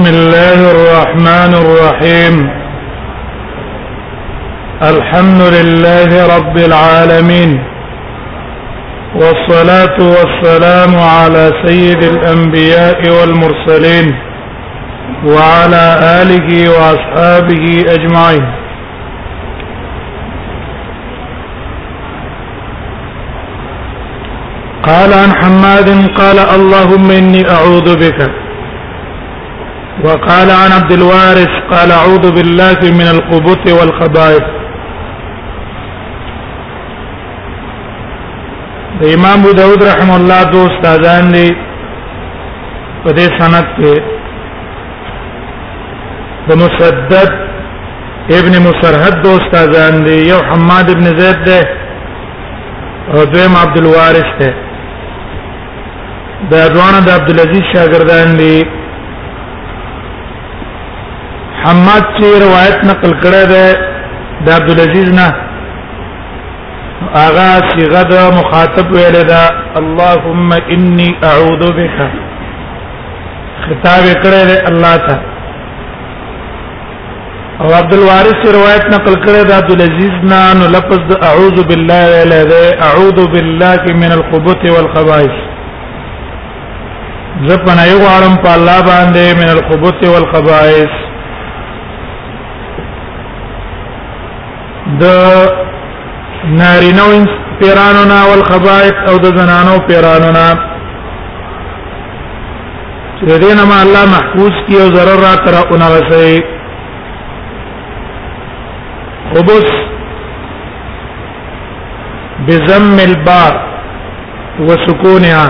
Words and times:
بسم 0.00 0.14
الله 0.14 0.60
الرحمن 0.76 1.52
الرحيم 1.64 2.34
الحمد 4.92 5.40
لله 5.56 6.10
رب 6.36 6.56
العالمين 6.56 7.50
والصلاة 9.14 9.98
والسلام 10.16 10.90
على 10.98 11.52
سيد 11.66 12.02
الأنبياء 12.04 13.00
والمرسلين 13.16 14.06
وعلى 15.24 15.84
آله 16.22 16.48
وأصحابه 16.70 17.64
أجمعين 17.96 18.44
قال 24.82 25.10
عن 25.22 25.30
حماد 25.40 25.88
قال 26.20 26.38
اللهم 26.54 27.10
إني 27.10 27.42
أعوذ 27.50 27.88
بك 28.04 28.39
وقال 30.04 30.50
عن 30.50 30.72
عبد 30.72 30.92
الوارث 30.92 31.52
قال 31.72 31.90
اعوذ 31.92 32.32
بالله 32.36 32.78
من 32.98 33.08
القبط 33.16 33.64
والخبائث 33.78 34.44
د 39.00 39.02
امام 39.16 39.36
ابو 39.40 39.52
داود 39.60 39.82
رحم 39.90 40.10
الله 40.18 40.42
دو 40.54 40.62
استادان 40.70 41.28
دي 41.34 41.48
په 43.04 43.10
دې 43.18 43.26
سند 43.40 43.66
کې 43.78 43.94
د 46.48 46.60
مسدد 46.62 47.30
ابن 48.40 48.52
مسرحد 48.68 49.22
دو 49.22 49.30
استادان 49.42 50.02
دي 50.08 50.18
یو 50.30 50.38
حماد 50.50 50.90
ابن 50.96 51.06
زید 51.22 51.44
ده 51.50 51.60
او 53.12 53.24
دویم 53.32 53.56
عبد 53.62 53.78
الوارث 53.84 54.34
ده 54.40 54.50
دا 56.50 56.68
دوانه 56.74 57.00
د 57.06 57.10
عبد 57.18 57.30
العزيز 57.30 57.62
شاګردان 57.72 58.36
دي 58.42 58.56
حماد 61.64 62.04
چې 62.16 62.28
روایت 62.44 62.78
نقل 62.90 63.10
کړه 63.22 63.42
ده 63.54 63.64
د 64.44 64.46
عبد 64.58 64.70
العزيز 64.76 65.08
نه 65.18 65.24
اغا 67.26 67.48
صيغه 67.72 68.02
د 68.12 68.14
مخاطب 68.38 68.86
ویل 68.98 69.16
ده 69.32 69.40
اللهم 69.80 70.48
اني 70.76 71.08
اعوذ 71.30 71.62
بك 71.78 71.98
خطاب 73.64 74.04
کړه 74.22 74.42
ده 74.50 74.56
الله 74.70 74.94
ته 75.08 75.16
او 77.64 77.68
عبد 77.80 77.92
الوارث 77.98 78.40
روایت 78.56 78.84
نقل 78.94 79.14
کړه 79.26 79.42
ده 79.52 79.58
عبد 79.60 79.72
العزيز 79.76 80.14
نه 80.32 80.40
نو 80.62 80.70
لفظ 80.76 80.98
اعوذ 81.32 81.56
بالله 81.72 82.00
ویل 82.12 82.32
ده 82.54 82.62
اعوذ 82.88 83.18
بالله 83.36 83.82
من 84.06 84.10
الخبث 84.18 84.62
والخبائث 84.78 85.34
زپنا 87.52 87.84
یو 87.92 88.00
عالم 88.14 88.34
په 88.48 88.56
الله 88.58 88.78
باندې 88.92 89.24
من 89.44 89.48
الخبث 89.58 90.00
والخبائث 90.14 90.96
د 94.98 95.04
نارینو 96.60 97.06
پیرانو 97.58 98.04
نه 98.10 98.18
او 98.24 98.30
الخبائث 98.38 98.96
او 99.08 99.18
د 99.18 99.24
زنانو 99.38 99.74
پیرانو 99.88 100.30
نه 100.38 100.46
چې 103.20 103.38
دینه 103.42 103.64
ما 103.70 103.80
الله 103.82 104.04
محفوظ 104.16 104.52
کی 104.66 104.74
او 104.80 104.86
ضرر 104.96 105.20
را 105.26 105.34
تر 105.44 105.54
اون 105.68 105.82
وسه 105.94 106.42
خبث 109.32 109.70
بزم 112.48 112.98
البار 113.10 113.52
وسکونها 114.66 115.46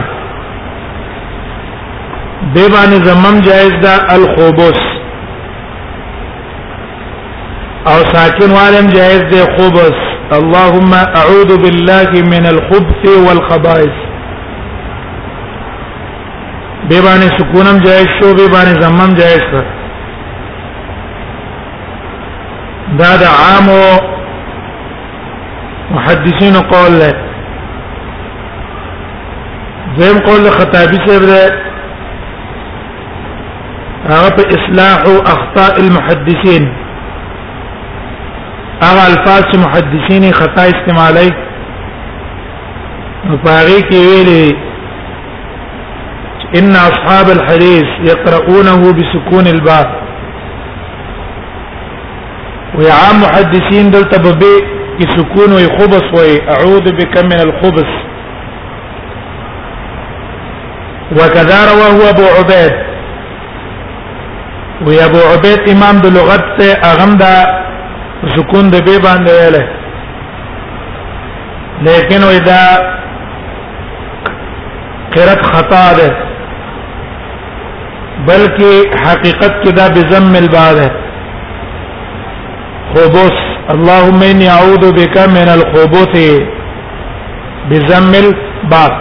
دیوانه 2.55 2.97
زمم 3.09 3.41
جائز 3.41 3.73
ده 3.85 4.15
الخبث 4.17 4.90
او 7.93 7.99
ساکن 8.15 8.51
والم 8.59 8.87
جائز 8.91 9.23
دی 9.31 9.39
خبث 9.57 9.99
اللهم 10.39 10.93
اعوذ 11.21 11.51
بالله 11.65 12.11
من 12.33 12.45
الخبث 12.49 13.05
والخبائث 13.27 13.97
به 16.91 16.99
باندې 17.07 17.29
سکونم 17.39 17.77
جائز 17.87 18.07
شو 18.21 18.31
به 18.37 18.47
باندې 18.53 18.75
زمم 18.85 19.11
جائز 19.21 19.43
شو 19.53 19.63
دا 23.01 23.11
د 23.23 23.25
عام 23.41 23.69
محدثین 25.95 26.55
قول 26.75 26.93
له 27.01 27.13
زم 29.97 30.17
قول 30.29 30.45
خطابی 30.59 30.97
صاحب 31.07 31.53
هغه 34.09 34.31
په 34.39 34.43
اصلاح 34.59 34.95
او 35.11 35.15
اخطاء 35.33 35.75
المحدثين 35.87 36.67
هغه 38.83 39.07
الفاظ 39.07 39.41
چې 39.51 39.59
محدثین 39.67 40.33
خطا 40.33 40.63
استعمالي 40.75 41.29
پاغي 43.45 43.83
کې 43.89 43.99
ویلي 44.07 44.55
ان 46.61 46.71
اصحاب 46.83 47.29
الحديث 47.37 47.89
يقرؤونه 48.13 48.93
بسكون 49.01 49.47
الباء 49.53 49.87
وعام 52.79 53.17
محدثين 53.25 53.91
دلته 53.91 54.19
به 54.39 54.57
کې 54.99 55.07
سکون 55.19 55.53
وي 55.59 55.67
خبص 55.79 56.07
وي 56.19 56.35
اعوذ 56.57 56.93
بك 57.03 57.19
من 57.33 57.41
الخبث 57.47 57.91
وكذا 61.19 61.59
رواه 61.73 62.11
ابو 62.11 62.27
عبيد 62.39 62.75
وي 64.87 65.01
ابو 65.11 65.21
عبيد 65.33 65.71
امام 65.75 66.01
بلغت 66.07 66.59
اغمدا 66.93 67.37
سکون 68.29 68.65
د 68.73 68.85
به 68.87 68.99
باندې 69.05 69.33
ویل 69.33 69.57
لیکن 71.87 72.23
ودا 72.31 72.63
قرت 75.15 75.43
خطا 75.53 75.85
ده 76.01 76.09
بلکې 78.27 78.73
حقیقت 79.07 79.53
کې 79.63 79.73
دا 79.81 79.89
بزم 79.97 80.31
الباد 80.43 80.77
ہے 80.85 80.91
خبث 82.93 83.39
اللهم 83.75 84.23
اني 84.31 84.49
اعوذ 84.59 84.85
بك 85.01 85.19
من 85.37 85.49
الخبث 85.57 86.17
بزم 87.71 88.15
الباد 88.23 88.93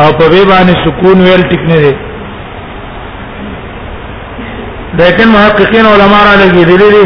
او 0.00 0.08
په 0.18 0.24
وی 0.32 0.42
باندې 0.52 0.74
سکون 0.84 1.18
ویل 1.26 1.42
ټیک 1.50 1.62
نه 1.70 1.76
دی 1.86 1.92
لیکن 5.00 5.28
محققین 5.36 5.86
علما 5.88 6.20
را 6.26 6.34
لګیدلی 6.44 6.90
دي 6.96 7.04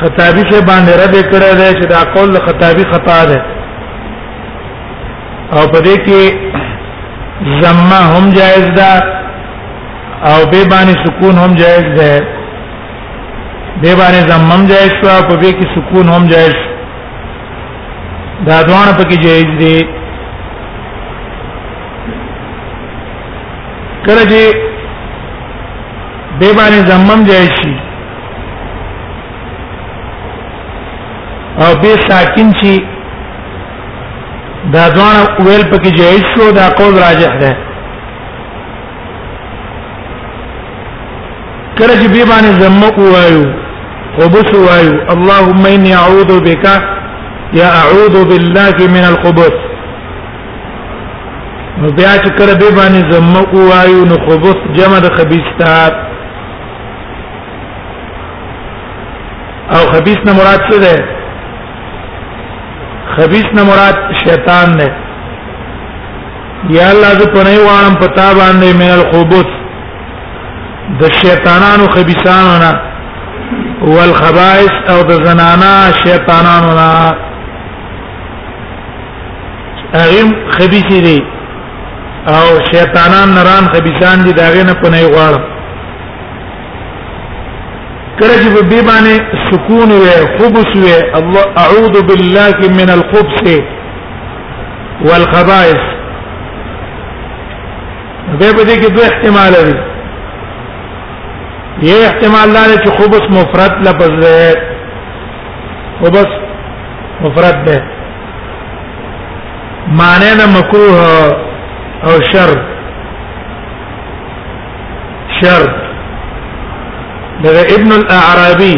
خطابی 0.00 0.42
کې 0.50 0.60
باندې 0.66 0.92
رد 1.02 1.14
کړی 1.30 1.54
دی 1.60 1.70
چې 1.78 1.88
دا 1.94 2.02
قول 2.14 2.36
خطابی 2.48 2.82
خطا 2.94 3.20
ده 3.30 3.38
او 5.52 5.68
په 5.72 5.80
دې 5.84 5.96
کې 6.08 7.60
زما 7.60 8.00
هم 8.16 8.30
جائز 8.40 8.68
ده 8.76 8.92
او 10.30 10.50
به 10.50 10.60
باندې 10.74 11.02
سکون 11.06 11.36
هم 11.44 11.54
جائز 11.64 11.84
ده 12.02 12.12
به 13.82 13.94
باندې 13.94 14.28
زمم 14.32 14.66
جائز 14.66 14.92
شو 15.02 15.08
او 15.16 15.22
په 15.30 15.42
دې 15.42 15.52
کې 15.52 15.68
سکون 15.76 16.08
هم 16.16 16.26
جائز 16.28 16.54
دا 18.46 18.62
دوه 18.62 18.96
په 18.96 19.02
کې 19.10 19.20
جائز 19.26 19.46
دي 19.64 19.76
کله 24.06 24.22
چې 24.30 24.42
به 26.38 26.52
باندې 26.58 26.86
زمم 26.90 27.24
جاي 27.28 27.46
شي 27.58 27.72
او 31.64 31.68
به 31.82 31.92
ساکن 32.08 32.50
شي 32.62 32.76
دا 34.74 34.88
ځوان 34.96 35.16
ویل 35.44 35.62
پکې 35.70 35.90
جاي 35.98 36.18
شو 36.32 36.50
دا 36.58 36.68
قول 36.80 36.94
راجح 37.06 37.38
ده 37.44 37.54
کله 41.78 41.92
چې 42.02 42.08
به 42.14 42.24
باندې 42.30 42.52
زمم 42.62 42.82
وایو 43.16 43.44
قبس 44.18 44.48
وایو 44.66 44.94
اللهم 45.14 45.66
اني 45.74 45.94
اعوذ 45.98 46.38
بك 46.40 46.64
يا 47.58 47.70
اعوذ 47.82 48.14
بالله 48.30 48.76
من 48.96 49.04
القبس 49.12 49.61
نو 51.80 51.88
بیا 51.96 52.12
چې 52.24 52.30
کړه 52.38 52.54
به 52.60 52.70
باندې 52.76 53.02
زمو 53.12 53.42
وایو 53.70 54.04
نو 54.10 54.14
خبث 54.26 54.58
جمع 54.76 54.98
د 55.04 55.08
خبيثات 55.18 55.94
او 59.76 59.82
خبيث 59.92 60.18
نه 60.26 60.32
مراد 60.40 60.60
څه 60.70 60.78
ده 60.82 61.04
خبيث 63.16 63.46
نه 63.54 63.62
مراد 63.70 63.96
شیطان 64.24 64.68
نه 64.82 64.88
یا 66.76 66.90
الله 66.92 67.10
ز 67.18 67.28
پنه 67.34 67.54
وانم 67.66 67.94
پتا 68.06 68.28
باندې 68.34 68.76
من 68.76 68.90
الخبث 68.98 69.48
د 71.00 71.04
شیطانانو 71.24 71.86
خبيثانو 71.98 72.54
نه 72.64 72.72
والخبائث 73.94 74.76
او 74.94 75.02
د 75.08 75.24
زنانا 75.26 75.74
شیطانانو 76.04 76.72
نه 76.80 76.90
اغم 80.04 80.28
خبيث 80.58 80.98
دي 81.06 81.20
او 82.26 82.58
شیطانان 82.72 83.28
نران 83.34 83.68
خبيسان 83.74 84.22
دي 84.24 84.32
داغه 84.32 84.62
نه 84.62 84.72
پنه 84.72 85.08
غواړ 85.12 85.32
کله 88.20 88.34
چې 88.42 88.48
په 88.56 88.62
دې 88.70 88.80
باندې 88.90 89.14
سکون 89.50 89.92
وي 89.92 90.12
خبث 90.38 90.70
وي 90.76 90.94
الله 91.18 91.44
اعوذ 91.58 92.02
بالله 92.02 92.54
من 92.78 92.90
الخبث 92.90 93.60
والخبائث 95.06 95.82
به 98.38 98.52
په 98.56 98.64
دې 98.68 98.74
کې 98.82 98.88
دوه 98.96 99.04
احتمال 99.08 99.52
دي 99.64 99.74
یو 101.90 102.00
احتمال 102.06 102.52
دا 102.54 102.64
چې 102.84 103.02
خبث 103.02 103.22
مفرد 103.38 103.88
لفظ 103.88 104.10
دی 104.26 104.52
خبث 106.00 106.28
مفرد 107.20 107.64
دی 107.66 107.78
معنی 109.88 110.34
نه 110.40 110.46
مکروه 110.58 111.50
او 112.10 112.10
شر 112.32 112.50
شر 115.40 115.62
دغه 117.44 117.70
ابن 117.74 117.92
الاعرابي 117.96 118.76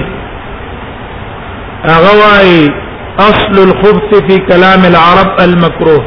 اغواي 1.95 2.69
اصل 3.19 3.63
الخبث 3.71 4.21
في 4.29 4.39
كلام 4.53 4.85
العرب 4.91 5.41
المكروه 5.47 6.05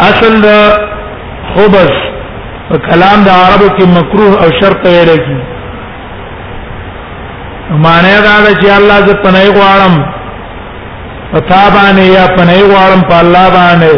اصل 0.00 0.42
خبث 1.54 1.92
کلام 2.70 3.20
د 3.24 3.28
عربو 3.30 3.66
کې 3.76 3.86
مکروه 3.98 4.34
او 4.44 4.50
شر 4.62 4.72
ته 4.84 5.04
لګي 5.04 5.40
معنی 7.70 8.16
دا 8.26 8.36
ده 8.44 8.62
چې 8.62 8.70
الله 8.78 9.00
ز 9.08 9.12
پناه 9.24 9.48
غواړم 9.56 9.96
فتابانه 11.34 12.04
یا 12.06 12.26
پنه 12.36 12.54
غوارم 12.68 13.02
په 13.10 13.14
الله 13.22 13.46
باندې 13.58 13.94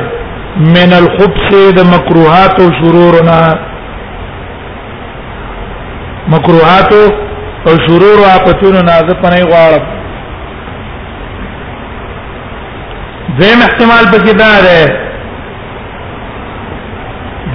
من 0.77 0.91
الخبث 1.01 1.49
د 1.79 1.81
مکروهات 1.95 2.61
او 2.63 2.69
شرورنا 2.81 3.39
مکروهات 6.35 6.93
او 7.67 7.73
شرور 7.87 8.19
او 8.25 8.31
اپتونو 8.39 8.81
ناز 8.91 9.05
پنه 9.25 9.41
غوارم 9.51 9.85
دیم 13.43 13.59
احتمال 13.67 14.05
پکې 14.13 14.33
دا 14.43 14.55
ده 14.67 15.05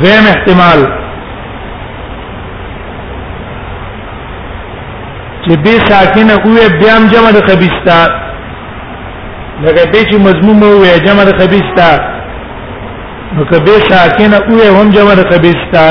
دیم 0.03 0.23
احتمال 0.35 0.89
چې 5.45 5.53
به 5.63 5.71
ساکنه 5.91 6.33
وې 6.35 6.73
بیا 6.81 6.95
هم 6.97 7.05
جمع 7.13 7.31
د 7.37 7.39
خبيستا 7.51 8.03
لکه 9.63 9.83
دې 9.91 10.01
چې 10.09 10.17
مضموم 10.27 10.61
وي 10.81 10.95
جمع 11.05 11.23
د 11.29 11.33
خبيث 11.41 11.67
تا 11.77 11.91
نو 13.35 13.43
کبه 13.51 13.75
ساکنه 13.89 14.37
وي 14.55 14.67
هم 14.77 14.87
جمع 14.97 15.13
د 15.21 15.27
خبيث 15.33 15.61
تا 15.73 15.87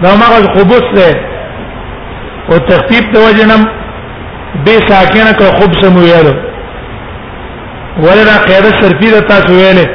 دا 0.02 0.10
موږ 0.22 0.54
خبوص 0.56 0.86
ده 0.98 1.10
او 2.50 2.58
تخفیف 2.70 3.04
د 3.16 3.26
وجنم 3.26 3.62
به 4.64 4.76
ساکنه 4.92 5.32
کو 5.42 5.52
خبص 5.60 5.84
مو 5.98 6.02
یالو 6.08 6.34
ولدا 8.06 8.34
قاعده 8.48 8.70
صرفی 8.80 9.10
د 9.16 9.28
تاسو 9.34 9.52
ویلې 9.52 9.88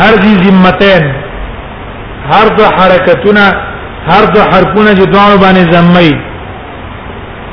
هر 0.00 0.14
دي 0.24 0.34
ذمتين 0.46 1.14
هر 2.32 2.48
دو 2.58 2.64
حرکتونه 2.78 3.72
هر 4.08 4.24
دو 4.34 4.40
حرفونه 4.52 4.90
چې 4.98 5.04
دوه 5.14 5.36
باندې 5.42 5.62
زمي 5.74 6.12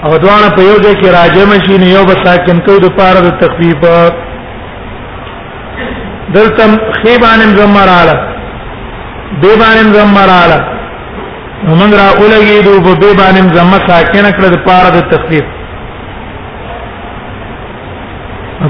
او 0.07 0.13
دوه 0.23 0.47
په 0.55 0.61
یو 0.69 0.75
ځای 0.83 0.95
کې 1.01 1.07
راجم 1.17 1.49
شي 1.67 1.75
نو 1.83 1.87
یو 1.97 2.03
به 2.09 2.15
ساکن 2.25 2.57
کوي 2.65 2.79
د 2.83 2.85
پاره 2.97 3.19
د 3.27 3.29
تخفیف 3.43 3.79
دلته 6.35 6.63
خیبانم 7.01 7.51
زمراله 7.59 8.15
بیبانم 9.45 9.87
زمراله 9.97 10.59
نو 11.67 11.73
موږ 11.79 11.91
را 11.99 12.07
اولګي 12.19 12.59
دو 12.67 12.73
په 12.87 12.93
بیبانم 13.05 13.47
زم 13.57 13.69
ساکن 13.87 14.25
کړ 14.37 14.45
د 14.55 14.57
پاره 14.67 14.89
د 14.97 14.99
تخفیف 15.15 15.45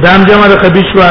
دام 0.08 0.20
جمع 0.28 0.46
د 0.50 0.56
خبيشوا 0.64 1.10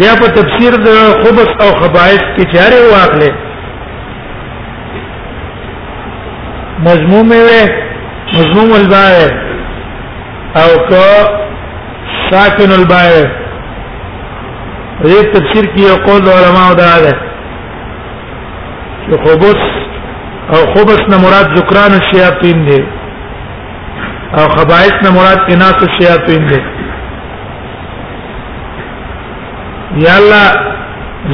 بیا 0.00 0.12
په 0.22 0.28
تفسیر 0.36 0.74
د 0.86 0.88
خبث 1.22 1.50
او 1.64 1.70
خبائث 1.80 2.22
کې 2.36 2.44
چاره 2.52 2.80
واخلې 2.92 3.32
مضمون 6.86 7.26
مې 7.32 8.38
مضمون 8.38 8.70
الباء 8.78 9.12
او 10.62 10.70
کو 10.88 11.04
ساکن 12.30 12.70
الباء 12.78 13.12
دې 15.02 15.30
تفسیر 15.36 15.64
کې 15.74 15.80
یو 15.88 15.96
قول 16.08 16.24
علماء 16.38 16.66
دا 16.82 16.90
ده 17.04 17.12
چې 19.04 19.12
خبث 19.24 19.60
او 20.54 20.60
خبث 20.74 21.00
نه 21.12 21.16
مراد 21.28 21.46
ذکران 21.60 21.92
الشیاطین 22.00 22.66
دي 22.70 22.80
او 24.38 24.48
خبائث 24.58 24.96
نه 25.08 25.16
مراد 25.18 25.40
اناث 25.54 25.78
الشیاطین 25.90 26.46
دي 26.52 26.66
یا 29.98 30.16
الله 30.16 30.46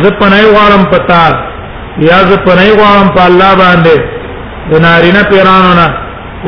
زه 0.03 0.11
پنای 0.21 0.45
غواړم 0.55 0.85
پتا 0.91 1.21
یا 2.11 2.19
زه 2.29 2.37
پنای 2.37 2.71
غواړم 2.77 3.09
په 3.17 3.23
الله 3.27 3.55
باندې 3.55 3.97
د 4.71 4.75
نارینه 4.85 5.23
پیرانو 5.23 5.73
نه 5.81 5.89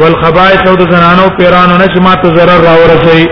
والخبائث 0.00 0.60
او 0.68 0.76
د 0.76 0.80
زنانو 0.92 1.28
پیرانو 1.38 1.76
نه 1.76 1.84
چې 1.88 2.00
ما 2.04 2.14
ته 2.14 2.28
zarar 2.34 2.60
راورسي 2.68 3.28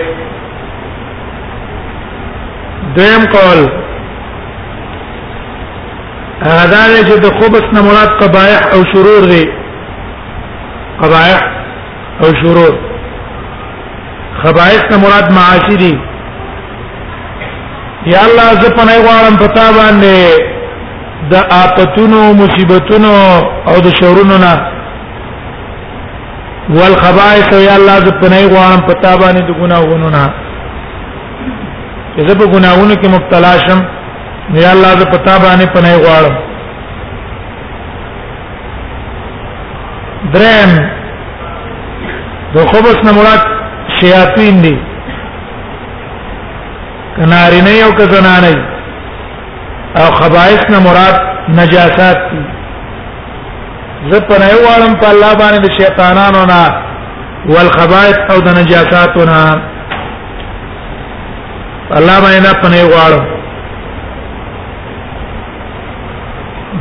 دیم 2.97 3.25
قول 3.35 3.61
هغه 6.45 6.65
دا 6.73 6.83
چې 7.09 7.19
د 7.19 7.25
خبث 7.39 7.63
نه 7.73 7.81
مراد 7.81 8.11
قبایح 8.23 8.59
او 8.73 8.83
شرور 8.93 9.27
دي 9.31 9.45
قبایح 11.01 11.39
او 12.23 12.27
شرور 12.41 12.77
خبائث 14.43 14.83
نه 14.91 14.97
مراد 14.97 15.31
معاشي 15.31 15.75
دي 15.75 15.93
یا 18.13 18.19
الله 18.29 18.47
زه 18.61 18.69
پنه 18.77 18.93
غواړم 19.05 19.35
پتا 19.43 19.63
باندې 19.77 20.15
د 21.31 21.33
آپتونو 21.63 22.19
مصیبتونو 22.41 23.11
او 23.69 23.75
د 23.85 23.89
شورونو 23.99 24.37
نه 24.45 24.53
والخبائث 26.77 27.49
یا 27.67 27.73
الله 27.79 27.97
ز 28.05 28.15
پنه 28.23 28.39
غوانم 28.53 28.81
پتا 28.89 29.11
باندې 29.21 29.41
د 29.47 29.51
ګناہوں 29.61 29.97
نه 30.15 30.23
زه 32.27 32.33
په 32.39 32.45
ګناہوں 32.55 32.87
کې 33.01 33.07
مبتلا 33.15 33.53
شم 33.65 33.79
یا 34.63 34.71
الله 34.75 34.91
ز 35.01 35.07
پتا 35.15 35.33
باندې 35.43 35.67
پنه 35.75 35.91
غواړم 36.03 36.33
درم 40.33 40.71
د 42.53 42.57
خوبس 42.71 42.97
نه 43.07 43.11
مراد 43.17 43.41
شیاطین 44.01 44.55
دي 44.65 44.75
کناری 47.17 47.61
نه 47.65 47.71
یو 47.83 47.91
کزنا 47.99 48.35
نه 48.45 48.53
او 49.99 50.05
خبائث 50.19 50.61
نه 50.73 50.79
مراد 50.87 51.15
نجاسات 51.59 52.17
دي 52.31 52.39
زه 54.11 54.19
په 54.27 54.35
نه 54.41 54.49
واړم 54.65 54.93
په 55.01 55.07
الله 55.11 55.33
باندې 55.41 55.59
د 55.61 55.67
شیطانانو 55.79 56.43
نه 56.51 56.63
والخبائث 57.53 58.17
او 58.31 58.37
د 58.45 58.49
نجاساتو 58.59 59.25
نه 59.31 59.39
الله 61.99 62.17
باندې 62.23 62.39
نه 62.47 62.53
په 62.61 62.67
نه 62.73 62.81
واړم 62.93 63.25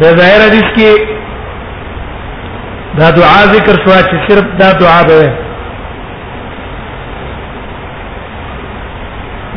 د 0.00 0.16
ظاهر 0.18 0.40
حدیث 0.48 0.68
کې 0.76 0.90
دا 2.98 3.10
دعا 3.10 3.40
ذکر 3.54 3.74
شو 3.84 3.98
چې 4.08 4.16
صرف 4.28 4.44
دا 4.60 4.68
دعا 4.80 5.02
به 5.08 5.45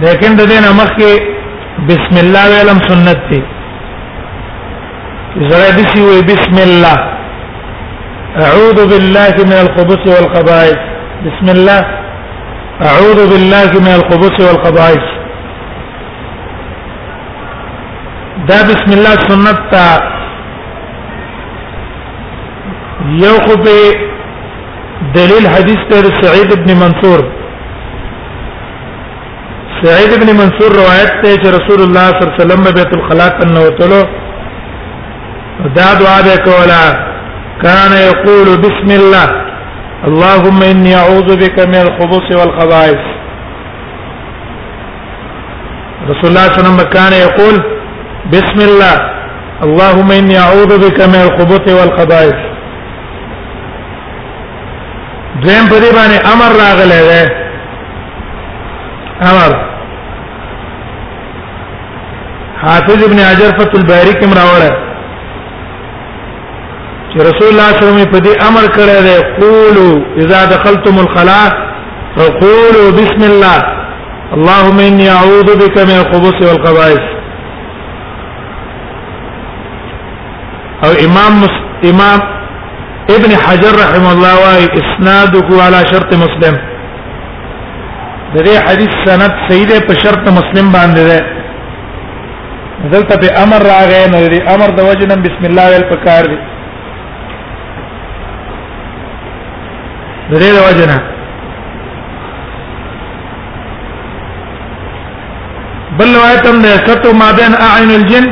لیکن 0.03 0.29
د 0.39 0.41
دې 0.50 0.58
نه 0.65 0.72
مخکې 0.82 1.10
بسم 1.89 2.15
الله 2.24 2.46
ولم 2.56 2.79
سنت 2.89 3.20
دی 3.29 3.41
زړه 5.50 5.70
دې 5.77 5.86
سی 5.94 6.01
وي 6.10 6.20
بسم 6.32 6.56
الله 6.68 6.98
اعوذ 8.48 8.77
بالله 8.91 9.34
من 9.50 9.58
الخبث 9.65 10.01
والقبائح 10.13 10.79
بسم 11.25 11.48
الله 11.56 11.82
اعوذ 12.91 13.20
بالله 13.32 13.70
من 13.88 13.94
الخبث 14.00 14.36
والقبائح 14.48 15.03
دا 18.51 18.60
بسم 18.70 18.89
الله 19.00 19.15
سنت 19.32 19.58
تا 19.74 19.88
یو 23.25 23.34
خو 23.46 23.56
به 23.65 23.77
دلیل 25.20 25.44
حدیث 25.51 25.79
سعید 26.24 26.50
ابن 26.53 26.70
منصور 26.79 27.20
سعید 29.83 30.13
ابن 30.13 30.29
منصور 30.38 30.71
روایت 30.75 31.12
ته 31.24 31.36
چې 31.41 31.48
رسول 31.57 31.81
الله 31.81 32.07
صلی 32.07 32.21
الله 32.21 32.33
علیه 32.33 32.45
وسلم 32.45 32.63
بیت 32.63 32.95
الخلاء 32.98 33.27
تنه 33.41 33.59
وتلو 33.65 34.01
دا 35.77 35.88
دعا 36.00 36.17
به 36.27 36.36
کولا 36.45 36.86
کان 37.63 37.91
یقول 38.09 38.48
بسم 38.63 38.91
الله 39.01 39.50
اللهم 40.07 40.59
اني 40.71 40.95
اعوذ 41.01 41.29
بك 41.43 41.59
من 41.59 41.79
الخبث 41.83 42.31
والخبائث 42.39 43.03
رسول 46.09 46.29
الله 46.31 46.45
صلى 46.45 46.59
الله 46.59 46.62
عليه 46.62 46.62
وسلم 46.63 46.89
كان 46.89 47.13
يقول 47.13 47.55
بسم 48.36 48.59
الله 48.69 48.98
اللهم 49.69 50.12
اني 50.24 50.38
اعوذ 50.45 50.71
بك 50.88 51.00
من 51.13 51.21
الخبث 51.27 51.65
والخبائث 51.77 52.38
دویم 55.43 55.67
په 55.69 55.77
دې 55.81 55.91
باندې 55.95 56.33
امر 56.36 56.51
راغلی 56.62 57.01
دی 57.09 57.50
امر 59.29 59.51
حافظ 62.63 63.03
ابن 63.03 63.19
حجر 63.23 63.49
فتح 63.59 63.73
الباری 63.79 64.13
کوم 64.21 64.33
راوړ 64.39 64.61
چې 67.11 67.17
رسول 67.27 67.47
الله 67.51 67.69
صلی 67.75 67.83
الله 67.83 67.93
علیه 67.93 68.07
وسلم 68.07 68.11
په 68.13 68.19
دې 68.25 68.33
امر 68.47 68.65
کړی 68.75 68.99
دی 69.07 69.17
قولوا 69.41 69.93
اذا 70.23 70.41
دخلتم 70.55 70.95
الخلاء 71.03 71.47
فقولوا 72.17 72.89
بسم 72.99 73.21
الله 73.31 73.59
اللهم 74.39 74.79
اني 74.87 75.07
اعوذ 75.13 75.49
بك 75.61 75.75
من 75.91 75.95
الخبث 76.01 76.37
والخبائث 76.47 77.01
او 80.85 80.89
امام 81.07 81.33
مس... 81.43 81.55
امام 81.93 82.19
ابن 83.15 83.31
حجر 83.45 83.73
رحم 83.85 84.05
الله 84.13 84.33
واي 84.43 84.65
اسناده 84.83 85.45
على 85.63 85.79
شرط 85.95 86.11
مسلم 86.27 86.55
دغه 88.37 88.55
حدیث 88.69 88.93
سند 89.09 89.33
سیده 89.49 89.79
په 89.89 89.93
شرط 90.05 90.25
مسلم 90.39 90.71
باندې 90.79 91.11
ده 91.11 91.38
دلته 92.83 93.15
به 93.21 93.29
امر 93.43 93.59
راغی 93.67 94.03
نو 94.12 94.19
دې 94.31 94.39
امر 94.55 94.69
د 94.75 94.77
وجنم 94.88 95.19
بسم 95.24 95.43
الله 95.50 95.65
ویل 95.71 95.86
پکار 95.91 96.24
دی 96.31 96.38
درې 100.31 100.50
د 100.57 100.59
وجنه 100.67 100.98
بل 105.98 106.09
روایت 106.17 106.43
هم 106.48 106.57
ده 106.65 106.71
ستو 106.86 107.09
ما 107.21 107.29
بین 107.39 107.53
اعین 107.71 107.91
الجن 107.95 108.25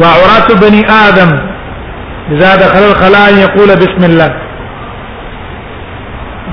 وعورات 0.00 0.48
بني 0.64 0.82
ادم 1.06 1.30
اذا 2.32 2.50
دخل 2.64 2.82
الخلاء 2.88 3.28
يقول 3.36 3.68
بسم 3.84 4.02
الله 4.10 4.30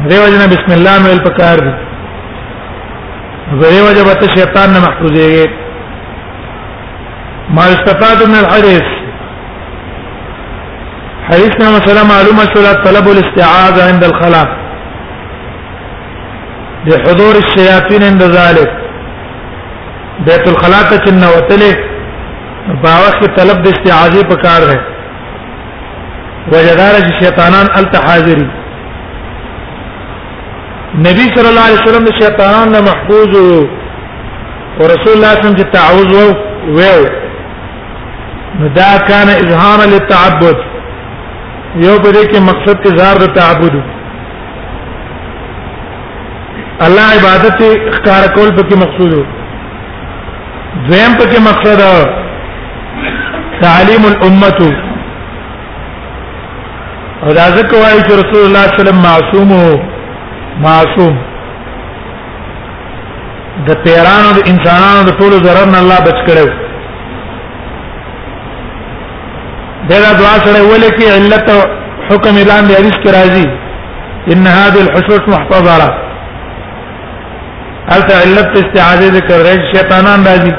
دې 0.10 0.17
وجنه 0.25 0.45
بسم 0.55 0.72
الله 0.77 0.95
ویل 1.10 1.19
پکار 1.27 1.57
دی 1.65 1.74
دې 1.81 3.79
وجه 3.89 4.03
به 4.07 4.15
شیطان 4.36 4.67
نه 4.74 4.79
محفوظ 4.86 5.15
یې 5.17 5.43
ما 7.50 7.62
استفاد 7.63 8.23
من 8.29 8.35
الحديث 8.35 8.81
حديثنا 11.29 11.77
مثلا 11.79 12.03
معلومة 12.03 12.43
سورة 12.53 12.83
طلب 12.83 13.07
الاستعاذة 13.07 13.88
عند 13.93 14.03
الخلاء 14.03 14.47
لحضور 16.85 17.35
الشياطين 17.35 18.03
عند 18.03 18.23
ذلك 18.23 18.71
بیت 20.25 20.47
الخلاء 20.47 20.81
ته 20.89 20.97
چې 20.97 21.09
نوتلې 21.12 21.75
په 22.83 23.00
وخت 23.00 23.38
طلب 23.38 23.63
د 23.63 23.67
استعاذې 23.75 24.25
په 24.29 24.35
کار 24.35 24.62
ده 24.62 24.79
وجدار 26.51 27.01
چې 27.01 27.23
شیطانان 27.23 27.67
الته 27.79 28.00
حاضری 28.00 28.47
نبی 31.07 31.25
صلی 31.35 31.47
الله 31.50 31.65
علیه 31.65 31.81
وسلم 31.83 32.05
د 32.05 32.13
شیطانان 32.23 32.69
نه 32.71 32.81
محفوظ 32.81 33.35
او 33.38 34.88
رسول 34.88 35.13
الله 35.15 35.33
صلی 35.33 35.35
الله 35.35 35.38
علیه 35.39 35.45
وسلم 35.45 35.55
چې 35.55 35.71
تعوذ 35.77 36.79
وو 36.79 37.21
دا 38.60 38.98
کان 39.07 39.27
اظهار 39.29 39.79
للتعبد 39.89 40.57
یو 41.83 41.93
په 42.01 42.10
دې 42.12 42.31
کې 42.31 42.39
مقصد 42.48 42.83
اظهار 42.88 43.15
د 43.22 43.29
تعبد 43.38 43.74
الله 46.88 47.05
عبادت 47.17 47.62
اختیار 47.88 48.27
کول 48.36 48.51
په 48.57 48.63
کې 48.69 48.75
مقصود 48.83 49.15
دویم 50.88 51.13
په 51.22 51.25
کې 51.31 51.39
مقصد 51.48 51.79
تعلیم 53.65 54.05
الامه 54.10 54.60
او 57.24 57.33
دا 57.33 57.45
ځکه 57.57 57.75
وایي 57.83 58.01
چې 58.01 58.13
رسول 58.22 58.45
الله 58.45 58.63
صلی 58.63 58.63
الله 58.63 58.65
علیه 58.65 58.75
وسلم 58.75 59.00
معصوم 59.07 59.50
معصوم 60.67 61.13
د 63.69 63.72
پیرانو 63.88 64.29
د 64.38 64.39
انسانانو 64.53 65.01
د 65.10 65.12
ټولو 65.22 65.36
ضرر 65.48 65.67
نه 65.72 65.77
الله 65.79 66.00
بچ 66.10 66.22
کړو 66.27 66.48
دا 69.89 69.97
دعا 70.19 70.35
سره 70.45 70.61
ولکه 70.71 71.05
علت 71.17 71.49
حکم 72.09 72.35
اعلان 72.41 72.63
دی 72.67 72.73
حدیث 72.79 72.97
کې 73.03 73.09
راځي 73.17 73.47
ان 74.35 74.47
هذه 74.59 74.79
الحشوش 74.85 75.23
محتضره 75.33 75.89
هل 77.91 78.01
علت 78.23 78.51
استعاذه 78.61 79.07
ذکر 79.17 79.39
راځي 79.47 79.65
شیطانان 79.75 80.21
راځي 80.29 80.53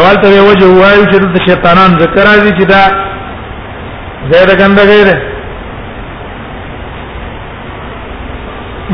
اول 0.00 0.16
ته 0.22 0.28
وجه 0.48 0.68
وایي 0.80 1.04
چې 1.10 1.16
د 1.38 1.46
شیطانان 1.48 1.90
ذکر 2.04 2.24
راځي 2.30 2.52
چې 2.58 2.64
دا 2.74 2.84
زید 4.32 4.50
ګنده 4.60 4.82
غیر 4.94 5.08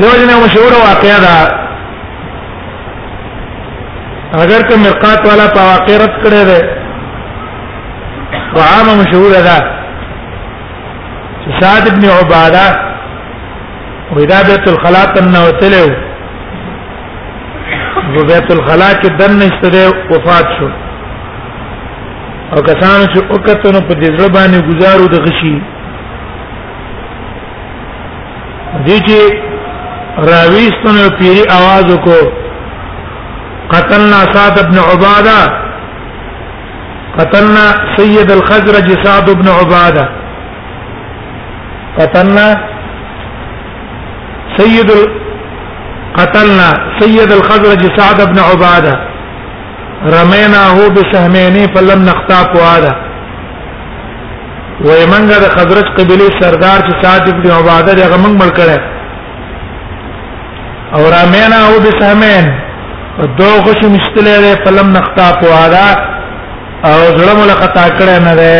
دیوژن 0.01 0.29
مشهور 0.43 0.73
واقعا 0.87 1.15
دا 1.27 1.37
اگر 4.43 4.61
که 4.67 4.75
مرقات 4.83 5.21
والا 5.29 5.47
په 5.55 5.61
واقع 5.71 5.93
رد 6.03 6.15
کړی 6.25 6.43
دی 6.49 6.59
وعامه 8.55 8.93
مشهوره 9.01 9.41
ده 9.47 9.57
سعد 11.61 11.85
بن 11.95 12.05
عباده 12.17 12.67
واذا 14.15 14.39
بيت 14.49 14.65
الخلاء 14.73 15.05
تنه 15.15 15.39
وتلو 15.47 15.87
په 18.15 18.21
بیت 18.29 18.51
الخلاء 18.51 18.93
کې 19.01 19.07
دنه 19.19 19.45
استره 19.49 19.87
وفات 20.15 20.47
شو 20.59 20.69
او 22.53 22.61
کسان 22.67 22.99
چې 23.11 23.19
وکړه 23.31 23.71
نو 23.73 23.79
په 23.87 23.93
دې 24.01 24.09
ځل 24.17 24.31
باندې 24.33 24.59
گزارو 24.71 25.07
د 25.13 25.21
غشي 25.25 25.55
دې 28.85 28.97
چې 29.07 29.19
راويستنو 30.31 31.03
پیری 31.19 31.43
आवाज 31.57 31.93
وکړو 31.95 32.25
قتلنا 33.73 34.19
سعد 34.33 34.55
بن 34.69 34.77
عباده 34.79 35.68
قتلنا 37.17 37.65
سيد 37.97 38.31
الخزرج 38.31 39.05
سعد 39.05 39.29
بن 39.29 39.47
عباده 39.47 40.09
قتلنا 41.99 42.55
سيد 44.57 44.91
ال... 44.91 45.09
قتلنا 46.13 46.69
سيد 46.99 47.31
الخزرج 47.31 47.99
سعد 47.99 48.33
بن 48.33 48.39
عباده 48.39 48.95
رميناه 50.05 50.87
بسهمين 50.87 51.67
فلم 51.75 52.05
نختاق 52.05 52.57
هذا 52.57 52.95
ويمنګ 54.83 55.29
د 55.43 55.45
خزرج 55.55 55.87
قبيله 55.97 56.29
سردار 56.39 56.79
چې 56.87 56.93
سعد 57.03 57.29
بن 57.43 57.51
عباده 57.51 57.93
دغه 57.93 58.17
موږ 58.23 58.33
مل 58.41 58.49
کړه 58.59 58.79
او 60.95 61.01
رميناه 61.17 61.71
بسهمين 61.85 62.45
دو 63.39 63.49
خوش 63.65 63.79
مشتله 63.95 64.55
فلم 64.65 64.87
نختاق 64.97 65.43
هذا 65.43 65.85
او 66.87 66.99
زړه 67.19 67.33
مول 67.39 67.51
خطا 67.61 67.85
کړه 67.99 68.15
نه 68.27 68.33
ده 68.39 68.53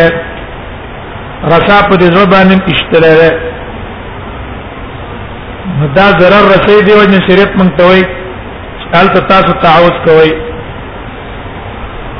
رسا 1.54 1.76
په 1.88 1.94
دې 2.00 2.06
زړه 2.14 2.24
باندې 2.34 2.72
اشتره 2.74 3.12
ده 3.22 3.30
دا 5.98 6.06
ضرر 6.20 6.44
رسې 6.54 6.84
دی 6.86 6.92
او 6.96 7.02
شریعت 7.28 7.52
مونږ 7.58 7.70
ته 7.78 7.86
وایي 7.86 8.04
حالت 8.94 9.16
تاسو 9.32 9.52
تعوذ 9.64 9.96
کوي 10.06 10.32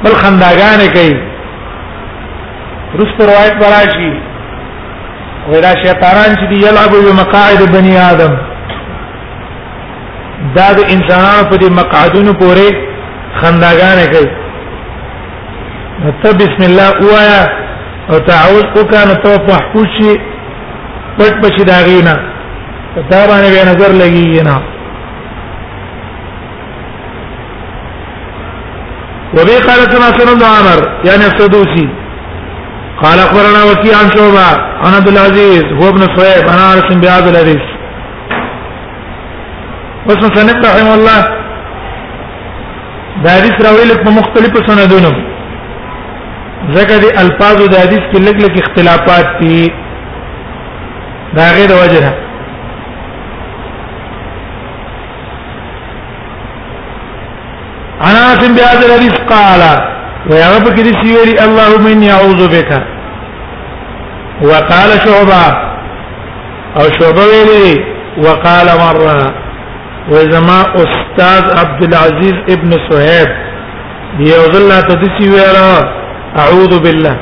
بل 0.04 0.14
خنداګانې 0.22 0.88
کوي 0.96 1.14
رست 2.98 3.18
روایت 3.30 3.54
براشي 3.60 4.10
ودا 5.52 5.72
شیطانان 5.84 6.30
چې 6.40 6.46
دی 6.50 6.56
یلعبو 6.66 6.98
بمقاعد 7.06 7.60
بني 7.76 7.96
آدم 8.10 8.34
دا 10.56 10.68
د 10.72 10.80
انسانانو 10.94 11.48
په 11.50 11.56
دې 11.56 11.70
مقعدونو 11.80 12.32
پورې 12.32 12.74
خنداګانې 13.40 14.06
کوي 14.14 14.39
ته 16.22 16.30
بسم 16.42 16.60
الله 16.68 16.88
اوایا 17.02 17.40
او 18.10 18.16
تعوذ 18.28 18.66
وکانه 18.80 19.14
تو 19.24 19.30
محفوظ 19.50 19.86
شي 19.96 20.10
پټ 21.16 21.34
پشي 21.42 21.64
داغینا 21.68 22.14
دا 23.10 23.20
باندې 23.30 23.50
به 23.56 23.64
نظر 23.70 23.90
لګي 24.00 24.42
نه 24.48 24.56
وبي 29.38 29.56
قال 29.66 29.80
سنة 29.90 30.34
بن 30.34 30.44
عمر 30.54 30.78
يعني 31.08 31.24
السدوسي 31.30 31.86
قال 33.02 33.18
اخبرنا 33.24 33.60
وكيع 33.70 33.94
عن 34.02 34.10
شعبة 34.14 34.46
عن 34.84 34.94
عبد 34.98 35.08
العزيز 35.08 35.64
هو 35.80 35.88
ابن 35.88 36.02
صهيب 36.16 36.44
انا 36.54 36.62
عارف 36.70 36.84
بهذا 37.02 37.30
الحديث 37.30 37.62
واسم 40.06 40.32
سنة 40.34 40.58
رحمه 40.68 40.94
الله 40.94 41.20
دا 43.24 43.30
حدیث 43.36 43.56
راوی 43.68 43.84
له 43.90 44.16
مختلفو 44.18 44.70
سندونو 44.70 45.20
ځکه 46.76 46.94
د 47.04 47.06
الفاظو 47.22 47.64
د 47.68 47.74
حدیث 47.82 48.02
کې 48.12 48.18
لګ 48.26 48.36
لګ 48.44 48.54
اختلافات 48.62 49.26
دي 49.40 49.70
دا 51.36 51.46
غیر 51.56 51.72
وجره 51.82 52.10
انا 58.08 58.24
سم 58.40 58.52
بیا 58.58 58.72
د 58.80 58.92
حدیث 58.96 59.14
قال 59.32 59.62
و 60.30 60.34
يا 60.40 60.48
رب 60.56 60.66
کدي 60.76 60.92
سيوري 61.02 61.34
اللهم 61.44 61.86
اني 61.92 62.10
اعوذ 62.16 62.40
بك 62.54 62.70
وقال 64.48 64.90
شعبه 65.04 65.46
او 66.80 66.84
شعبه 66.98 67.22
ویلي 67.30 67.70
وقال 68.24 68.66
مره 68.84 69.32
وزما 70.12 70.60
استاذ 70.82 71.48
عبد 71.60 71.82
العزيز 71.88 72.36
ابن 72.54 72.70
صهيب 72.90 73.28
یو 74.32 74.42
ځل 74.52 74.70
ته 74.88 74.96
دسی 75.02 75.28
ویرا 75.34 75.72
اعوذ 76.38 76.78
بالله 76.82 77.16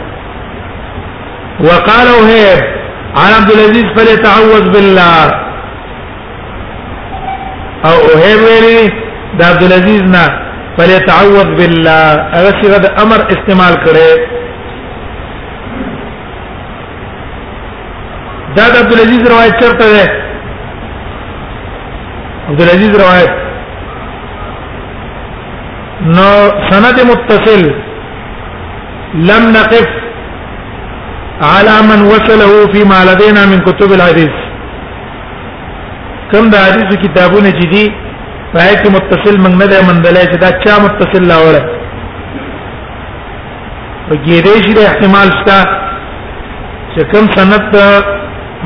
وقال 1.65 2.07
وهيب 2.09 2.59
عن 3.17 3.33
عبد 3.33 3.51
العزيز 3.51 3.85
فليتعوذ 3.97 4.69
بالله 4.73 5.25
او 7.87 7.97
وهيب 8.07 8.39
ویلي 8.49 8.91
د 9.39 9.43
عبد 9.43 9.63
العزيز 9.63 10.03
نه 10.03 10.27
فليتعوذ 10.79 11.45
بالله 11.59 12.13
هغه 12.37 12.51
څنګه 12.63 12.79
د 12.85 12.87
امر 13.05 13.21
استعمال 13.35 13.75
کړي 13.85 14.11
دا 18.57 18.65
د 18.73 18.77
عبد 18.83 18.93
العزيز 18.93 19.23
روایت 19.33 19.55
چرته 19.61 19.87
ده 19.95 20.05
عبد 22.49 22.61
العزيز 22.63 22.91
روایت 22.97 23.33
نو 26.01 26.31
سند 26.71 27.01
متصل 27.11 27.63
لم 29.15 29.53
نقف 29.53 29.89
على 31.43 31.77
من 31.91 32.03
وصله 32.07 32.73
فيما 32.73 33.05
لدينا 33.13 33.47
من 33.47 33.59
كتب 33.59 33.93
الحديث 33.93 34.31
كم 36.33 36.51
دا 36.51 36.65
حدیث 36.65 36.99
کتابونه 37.05 37.51
چې 37.51 37.67
دي 37.73 37.93
پای 38.53 38.77
کې 38.77 38.91
متصل 38.91 39.37
موږ 39.39 39.55
نه 39.57 39.67
ده 39.67 39.83
مندلای 39.87 40.25
چې 40.27 40.37
دا 40.37 40.49
چا 40.51 40.79
متصل 40.85 41.25
لاوله 41.29 41.65
په 44.11 44.15
ګیرې 44.15 44.63
شي 44.65 44.73
د 44.75 44.79
احتمال 44.89 45.29
شته 45.41 45.59
چې 46.95 47.05
کوم 47.13 47.33
سند 47.37 47.77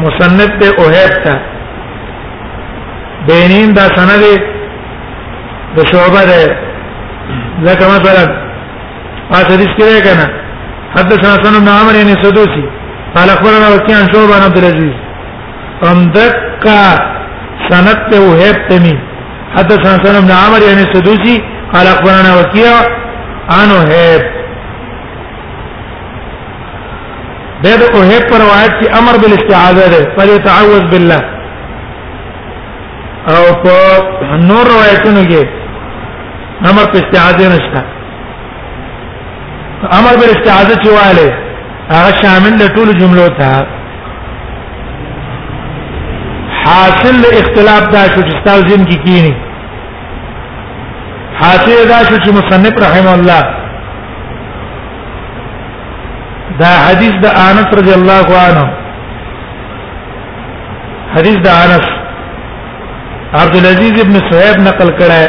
مصنف 0.05 0.53
ته 0.61 0.79
اوهب 0.83 1.13
تا 1.25 1.35
بینین 3.27 3.73
دا 3.75 3.83
سند 3.97 4.23
د 5.77 5.93
شعبه 5.93 6.25
ده 6.31 6.57
لکه 7.63 7.85
مثلا 7.89 8.52
حدیث 9.41 9.73
کې 9.79 10.01
کنه 10.07 10.27
حدثنا 10.97 11.33
سن 11.45 11.55
بن 11.61 11.69
عمرو 11.69 12.03
بن 12.07 12.15
سدوسی 12.23 12.65
قال 13.17 13.31
اخبرنا 13.31 13.69
وكيع 13.75 13.97
عن 13.99 14.07
شعبة 14.13 14.35
عن 14.35 14.43
عبد 14.43 14.59
العزيز 14.59 14.95
امدك 15.91 16.67
سند 17.71 18.15
وهب 18.15 18.69
تمي 18.69 18.97
حدثنا 19.57 19.95
سن 20.05 20.17
بن 20.25 20.31
عمرو 20.41 20.61
بن 20.75 20.83
سدوسی 20.95 21.43
قال 21.75 21.87
اخبرنا 21.87 22.31
وكيع 22.39 22.73
عن 23.57 23.69
وهب 23.77 24.23
بيد 27.63 27.83
وهب 27.97 28.23
پر 28.31 28.39
روایت 28.45 28.73
کی 28.81 28.89
امر 28.99 29.15
بالاستعاذہ 29.23 29.85
ده 29.95 30.15
فليتعوذ 30.17 30.85
بالله 30.93 31.21
او 33.37 33.43
په 33.65 34.45
نور 34.49 34.67
روایتونو 34.75 35.25
کې 35.33 35.47
امر 36.71 36.85
په 36.93 36.99
استعاذہ 37.01 37.53
نشته 37.57 38.02
امر 39.91 40.17
بل 40.17 40.25
استعاذه 40.25 40.75
چواله 40.85 41.31
هغه 41.91 42.13
شامل 42.23 42.57
د 42.59 42.67
ټول 42.75 42.89
جملو 42.99 43.29
ته 43.39 43.51
حاصل 46.65 47.15
اختلاف 47.41 47.83
دا 47.95 48.03
شو 48.15 48.21
چې 48.23 48.45
تاسو 48.45 48.63
ځین 48.69 48.83
کې 48.91 48.97
کینی 49.07 49.35
حاصل 51.41 51.75
دا 51.89 52.09
شو 52.09 52.17
چې 52.17 52.31
مصنف 52.39 52.75
رحم 52.85 53.07
الله 53.15 53.41
دا 56.65 56.73
حدیث 56.87 57.13
د 57.29 57.31
انس 57.49 57.67
رضی 57.83 57.95
الله 57.99 58.27
عنه 58.47 58.65
حدیث 61.17 61.37
د 61.47 61.49
انس 61.67 61.87
عبد 63.45 63.57
العزيز 63.61 63.95
ابن 64.05 64.17
صہیب 64.33 64.57
نقل 64.69 64.89
کړه 64.99 65.23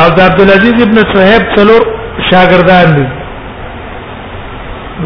او 0.00 0.06
د 0.18 0.20
عبد 0.32 0.40
العزيز 0.46 0.76
ابن 0.86 0.96
صہیب 1.14 1.42
څلور 1.56 1.82
شاګردان 2.26 2.86
دي 2.96 3.04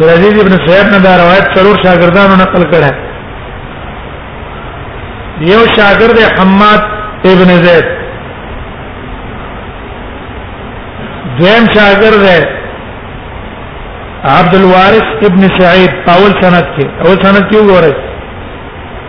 درجید 0.01 0.37
ابن 0.42 0.55
سیب 0.66 0.87
نه 0.92 0.98
دا 1.07 1.12
روایت 1.22 1.46
څلور 1.57 1.77
شاګردانو 1.85 2.35
نقل 2.42 2.62
کړه 2.72 2.90
یو 5.51 5.61
شاګرد 5.77 6.18
حماد 6.38 6.83
ابن 7.33 7.51
زید 7.66 7.87
دویم 11.40 11.64
شاګرد 11.75 12.27
عبد 14.37 14.55
الوارث 14.55 15.09
ابن 15.29 15.42
سعيد 15.61 15.92
اول 16.14 16.33
سند 16.40 16.66
کې 16.77 16.87
اول 17.05 17.16
سند 17.25 17.38
کې 17.48 17.57
وګورئ 17.57 17.94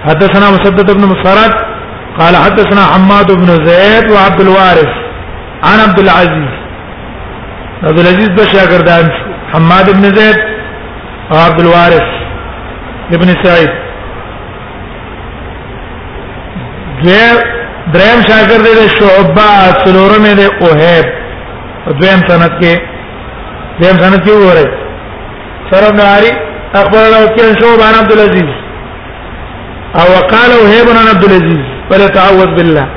حدثنا 0.05 0.47
مسدد 0.55 0.91
بن 0.93 1.03
مسرد 1.11 1.53
قال 2.19 2.35
حدثنا 2.35 2.83
حماد 2.95 3.27
بن 3.41 3.49
زيد 3.69 4.11
وعبد 4.15 4.41
الوارث 4.41 4.91
عن 5.69 5.77
عبد 5.85 5.99
العزيز 5.99 6.62
عبد 7.87 7.99
العزيز 7.99 8.29
به 8.29 8.43
شاګردان 8.53 9.05
حماد 9.53 9.85
بن 9.95 10.03
زید 10.17 10.37
او 11.31 11.37
عبد 11.37 11.59
الوارث 11.61 12.07
ابن 13.15 13.27
سعید 13.43 13.71
دوی 17.03 17.23
دریم 17.93 18.19
شاګرد 18.29 18.65
دی 18.77 18.85
شعبہ 18.97 19.51
سلورم 19.85 20.25
دی 20.39 20.45
اوهب 20.65 21.05
دویم 22.01 22.21
سند 22.29 22.53
کې 22.59 22.73
دویم 23.81 23.97
سند 24.03 24.23
کې 24.27 24.31
وره 24.45 24.67
سره 25.71 25.89
ناری 25.99 26.31
اخبرنا 26.83 27.17
وكيل 27.25 27.51
شعبہ 27.63 27.85
عن 27.89 27.95
عبد 28.01 28.11
العزيز 28.11 28.51
او 29.99 30.05
وقال 30.15 30.51
وهيب 30.63 30.87
عن 30.97 31.07
عبد 31.15 31.23
العزيز 31.29 31.63
فلا 31.89 32.07
تعوذ 32.07 32.49
بالله 32.57 32.87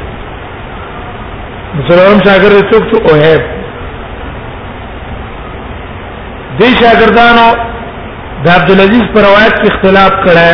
سلورم 1.88 2.18
شاګرد 2.28 2.72
څوک 2.72 3.10
اوهب 3.10 3.55
دې 6.60 6.68
شاګردانو 6.80 7.48
د 8.44 8.46
عبد 8.56 8.70
العزيز 8.72 9.04
پر 9.14 9.20
روایت 9.28 9.54
کې 9.60 9.66
اختلاف 9.72 10.12
کړه 10.24 10.48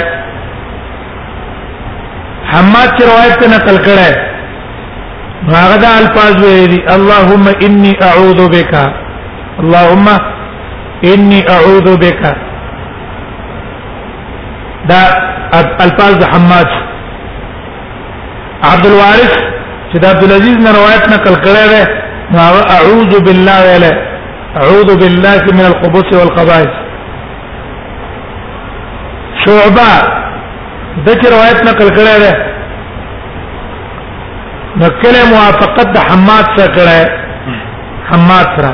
حماد 2.53 2.89
کی 2.97 3.03
روایت 3.11 3.35
ته 3.43 3.49
نقل 3.57 3.79
کړه 3.87 4.09
هغه 5.57 5.77
د 5.85 5.87
الفاظ 6.01 6.35
ویلي 6.45 6.81
اللهم 6.97 7.45
اني 7.69 7.93
اعوذ 8.09 8.41
بك 8.57 8.75
اللهم 9.63 10.09
اني 11.05 11.41
اعوذ 11.55 11.87
بك 12.05 12.23
دا 14.91 15.01
الفاظ 15.87 16.29
حماد 16.35 16.71
عبد 18.71 18.87
الوارث 18.87 19.35
چې 19.93 19.99
د 20.05 20.07
عبد 20.13 20.23
العزيز 20.29 20.57
نه 20.67 20.71
روایت 20.79 21.09
نقل 21.17 21.35
کړه 21.49 22.01
ده 22.33 22.73
اعوذ 22.77 23.21
بالله 23.29 23.61
ویله 23.69 23.93
أعوذ 24.61 24.97
بالله 25.01 25.43
من 25.57 25.65
الخبث 25.71 26.09
والخبائث 26.17 26.73
شعبه 29.45 29.91
ذكر 31.09 31.21
چې 31.21 31.33
روایت 31.35 31.61
نقل 31.69 31.89
کړی 31.99 32.17
دی 32.25 32.33
نقل 34.83 35.15
موافقت 35.33 35.87
د 35.97 36.05
حماد 36.09 36.45
سره 36.57 36.67
کړی 36.77 37.01
حماد 38.11 38.47
سره 38.57 38.73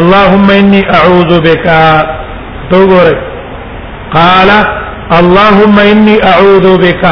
اللهم 0.00 0.50
اني 0.62 0.80
اعوذ 1.00 1.30
بك 1.46 1.66
دوغور 2.72 3.14
قال 4.14 4.50
اللهم 5.18 5.78
اني 5.92 6.16
اعوذ 6.32 6.66
بك 6.80 7.04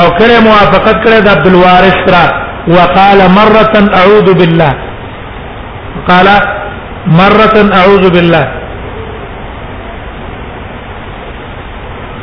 او 0.00 0.06
کله 0.18 0.36
موافقت 0.48 0.96
کړی 1.04 1.18
د 1.26 1.28
عبد 1.36 1.46
الوارث 1.52 1.96
سره 2.06 2.24
وقال 2.78 3.18
مره 3.38 3.74
اعوذ 4.00 4.32
بالله 4.42 4.93
قال 6.08 6.26
مرة 7.06 7.56
أعوذ 7.78 8.10
بالله 8.14 8.44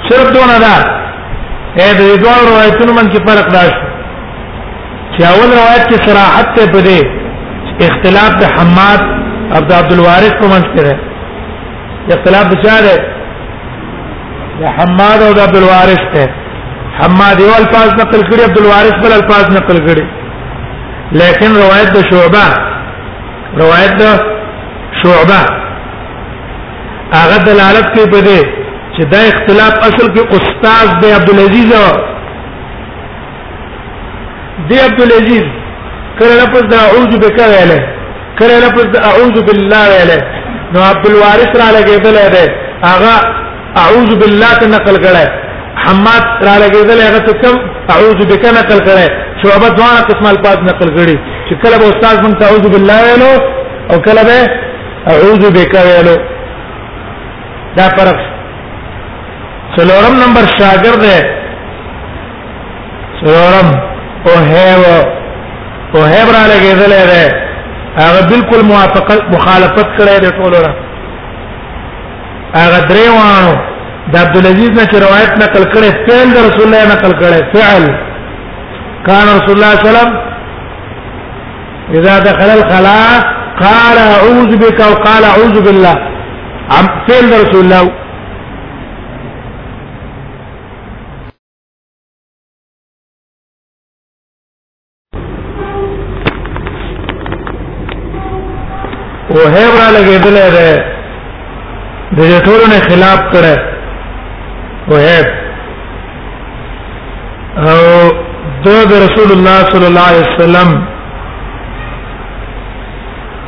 صرف 0.09 0.31
دونه 0.37 0.57
دا 0.65 0.77
اې 1.79 1.91
د 1.99 2.01
دوه 2.21 2.37
روایتونو 2.51 2.93
من 2.93 3.07
کې 3.11 3.19
فرق 3.27 3.47
دا 3.51 3.61
شو 3.69 3.85
چې 5.15 5.21
اول 5.27 5.49
روایت 5.53 5.83
کې 5.89 6.09
صراحت 6.09 6.55
ته 6.55 6.65
بده 6.65 6.99
اختلاف 7.87 8.35
د 8.41 8.51
حماد 8.55 9.01
عبد 9.57 9.71
عبد 9.73 9.93
الوارث 9.93 10.33
په 10.41 10.47
منځ 10.47 10.65
کې 10.75 10.83
ده 10.83 10.95
اختلاف 12.17 12.45
د 12.53 12.61
چا 12.65 12.75
ده 12.87 12.97
د 14.61 14.65
حماد 14.77 15.21
او 15.25 15.31
د 15.33 15.39
عبد 15.47 15.55
الوارث 15.61 16.01
ته 16.13 16.29
حماد 16.99 17.39
یو 17.39 17.53
الفاظ 17.61 17.89
نقل 18.01 18.21
کړي 18.31 18.43
عبد 18.49 18.57
الوارث 18.63 18.93
بل 19.05 19.13
الفاظ 19.19 19.45
نقل 19.57 19.77
کړي 19.87 20.05
لیکن 21.21 21.51
روایت 21.55 21.89
د 21.97 22.01
شعبہ 22.11 22.45
روایت 23.59 24.01
شعبہ 25.03 25.39
هغه 27.13 27.37
دلالت 27.45 27.87
کوي 27.95 28.05
په 28.11 28.19
دې 28.27 28.39
چې 28.95 29.03
دا 29.13 29.21
اختلاف 29.31 29.73
اصل 29.87 30.05
کې 30.15 30.23
استاد 30.37 30.91
دی 31.01 31.11
عبد 31.13 31.29
العزيز 31.33 31.71
دی 34.69 34.79
عبد 34.85 35.01
العزيز 35.05 35.45
کله 36.19 36.35
لفظ 36.43 36.63
دا 36.75 36.79
اعوذ 36.87 37.11
بک 37.25 37.39
ویله 37.53 37.79
کله 38.39 38.59
لفظ 38.65 38.85
دا 38.95 38.99
اعوذ 39.09 39.35
بالله 39.51 39.83
ویله 39.93 40.19
نو 40.73 40.79
عبد 40.91 41.05
الوارث 41.11 41.51
را 41.63 41.67
لګیدل 41.77 42.17
دی 42.35 42.47
هغه 42.89 43.15
اعوذ 43.83 44.11
بالله 44.23 44.51
ته 44.59 44.67
نقل 44.77 44.95
کړه 45.03 45.25
حماد 45.85 46.23
را 46.47 46.55
لګیدل 46.63 46.99
هغه 47.09 47.19
ته 47.27 47.33
کوم 47.43 47.57
اعوذ 47.95 48.19
بک 48.31 48.43
نقل 48.59 48.79
کړه 48.85 49.07
شعبہ 49.43 49.67
دوه 49.79 50.01
قسمه 50.11 50.29
الفاظ 50.29 50.57
نقل 50.71 50.89
کړي 50.97 51.17
چې 51.51 51.55
کله 51.63 51.77
به 51.77 51.87
استاد 51.91 52.15
مونږ 52.23 52.35
ته 52.39 52.45
اعوذ 52.45 52.65
بالله 52.73 52.97
ویلو 53.05 53.31
او 53.91 53.97
کله 54.07 54.21
به 54.29 54.37
اعوذ 55.13 55.41
بک 55.55 55.73
ویلو 55.87 56.15
دا 57.77 57.87
فرق 57.97 58.19
څلورم 59.77 60.15
نمبر 60.23 60.43
شاګرد 60.59 61.01
دی 61.05 61.17
څلورم 63.19 63.67
او 64.27 64.33
هیو 64.51 64.95
او 65.95 65.99
هیو 66.13 66.29
را 66.37 66.43
لګېدلې 66.53 67.03
ده 67.11 67.23
هغه 68.03 68.21
بالکل 68.31 68.61
موافقت 68.71 69.21
مخالفت 69.35 69.87
کړې 69.97 70.21
ده 70.21 70.29
ټول 70.39 70.53
را 70.63 70.73
هغه 72.63 72.79
دریوانو 72.91 73.53
د 74.13 74.13
عبد 74.23 74.35
العزيز 74.37 74.69
نه 74.79 74.89
روایت 75.07 75.31
نقل 75.45 75.63
کړي 75.73 75.89
فعل 76.07 76.27
د 76.33 76.37
رسول 76.47 76.63
الله 76.67 76.83
نقل 76.95 77.11
کړي 77.11 77.57
فعل 77.57 77.83
کان 79.07 79.25
رسول 79.35 79.55
الله 79.57 79.75
صلی 79.75 79.89
الله 79.89 79.99
علیه 79.99 80.01
وسلم 80.01 80.30
اذا 81.93 82.19
دخل 82.19 82.49
الخلاء 82.59 83.21
قال 83.63 83.97
اعوذ 83.97 84.51
بك 84.61 84.79
وقال 84.79 85.23
اعوذ 85.23 85.55
بالله 85.65 85.95
عم 86.71 86.87
فعل 87.07 87.29
رسول 87.47 87.65
الله 87.65 87.91
او 99.31 99.41
هبره 99.55 99.87
لګیدل 99.95 100.37
ده 100.55 100.71
د 102.15 102.19
دې 102.29 102.37
ټولو 102.47 102.65
نه 102.71 102.79
خلاف 102.89 103.19
کړه 103.33 103.55
او 104.91 104.95
هب 105.07 105.25
او 107.57 107.81
د 108.89 108.93
رسول 109.05 109.29
الله 109.35 109.59
صلی 109.73 109.87
الله 109.87 110.05
علیه 110.09 110.25
وسلم 110.33 111.00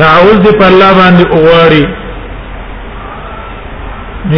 تعوذ 0.00 0.48
په 0.58 0.66
الله 0.70 0.88
باندې 1.00 1.34
اوغاری 1.34 1.84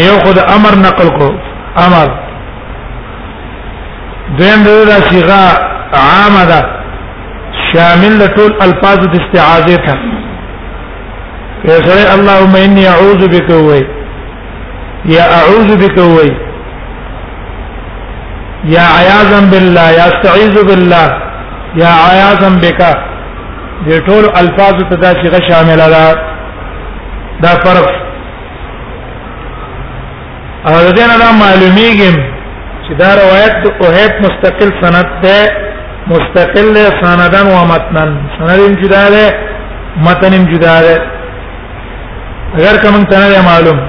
یو 0.00 0.18
خد 0.26 0.38
امر 0.42 0.74
نقل 0.86 1.08
کو 1.18 1.30
امر 1.86 2.06
دین 4.42 4.64
دا 4.68 5.00
صيغه 5.08 5.40
عامه 6.02 6.44
ده 6.46 6.66
شامل 7.72 8.18
ټول 8.36 8.54
الفاظ 8.68 8.98
د 9.16 9.18
استعاذه 9.22 9.76
ته 9.88 9.96
سره 11.66 12.14
اللهم 12.20 12.56
اني 12.68 12.86
اعوذ 12.92 13.28
بك 13.34 13.50
وای 13.70 13.82
یا 15.10 15.22
اعوذ 15.36 15.70
بک 15.78 15.98
وای 15.98 16.30
یا 18.72 18.82
عیاذا 18.98 19.40
بالله 19.52 19.86
یا 19.98 20.04
استعیذ 20.10 20.64
بالله 20.70 21.08
یا 21.76 21.92
عیاذا 22.10 22.50
بک 22.62 22.80
دې 23.86 24.00
ټول 24.08 24.24
الفاظ 24.42 24.74
ته 24.90 24.96
دا 24.96 25.12
چې 25.14 25.48
شامل 25.52 25.76
ده 25.76 26.14
دا 27.42 27.50
فرق 27.64 27.88
او 30.68 30.74
دې 30.94 31.04
نه 31.10 31.16
دا 31.22 31.28
معلومیږي 31.40 32.14
چې 32.86 32.94
دا 33.00 33.08
روایت 33.22 33.54
د 33.64 33.84
اوهیت 33.86 34.14
مستقل 34.26 34.70
سند 34.82 35.06
ده 35.22 35.38
مستقل 36.06 36.74
سندن 37.00 37.46
و 37.56 37.64
متنن 37.72 38.14
سندن 38.38 38.82
جدا 38.82 39.10
ده 39.10 39.34
متنم 39.96 40.44
جدا 40.54 40.80
ده 40.82 41.00
اگر 42.58 42.80
کوم 42.82 43.04
تنه 43.04 43.42
معلوم 43.44 43.80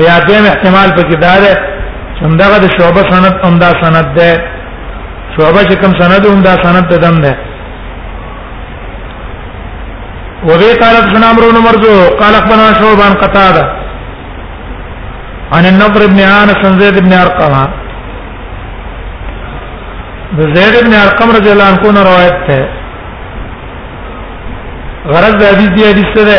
یا 0.00 0.18
دیم 0.28 0.44
احتمال 0.46 0.88
پکې 0.96 1.16
دار 1.20 1.40
ہے 1.48 1.54
چې 2.16 2.24
همدغه 2.24 2.58
د 2.64 2.66
شعبه 2.78 3.02
سند 3.10 3.34
همدا 3.46 3.68
سند 3.82 4.06
ده 4.18 4.28
شعبه 5.36 5.60
چې 5.68 5.74
کوم 5.82 5.92
سند 6.02 6.26
همدا 6.26 6.54
سند 6.62 6.88
ده 6.90 6.96
دم 6.96 7.20
ده 7.20 7.32
وبه 10.48 10.70
قال 10.82 10.96
ابن 11.02 11.24
عمرو 11.30 11.46
بن 11.50 11.58
مرزو 11.68 11.94
قال 12.20 12.34
اخبرنا 12.34 12.70
شعبان 12.80 13.14
قتاده 13.22 13.64
عن 15.52 15.64
النضر 15.66 16.06
بن 16.06 16.20
عانس 16.20 16.58
عن 16.66 16.80
زيد 16.80 17.04
بن 17.04 17.12
ارقم 17.12 17.54
زید 20.56 20.74
بن 20.86 20.94
ارقم 21.04 21.30
رضی 21.36 21.50
اللہ 21.54 21.68
عنہ 21.70 21.82
کو 21.84 21.92
روایت 22.04 22.50
ہے 22.50 22.62
غرض 25.12 25.42
حدیث 25.48 25.68
دی 25.76 25.90
حدیث 25.90 26.14
سے 26.16 26.38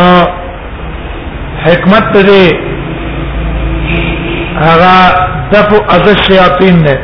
حکمت 1.66 2.18
دې 2.28 2.46
هغه 4.66 4.98
دفو 5.54 5.78
از 5.96 6.02
الشیاطین 6.12 6.76
نه 6.84 6.98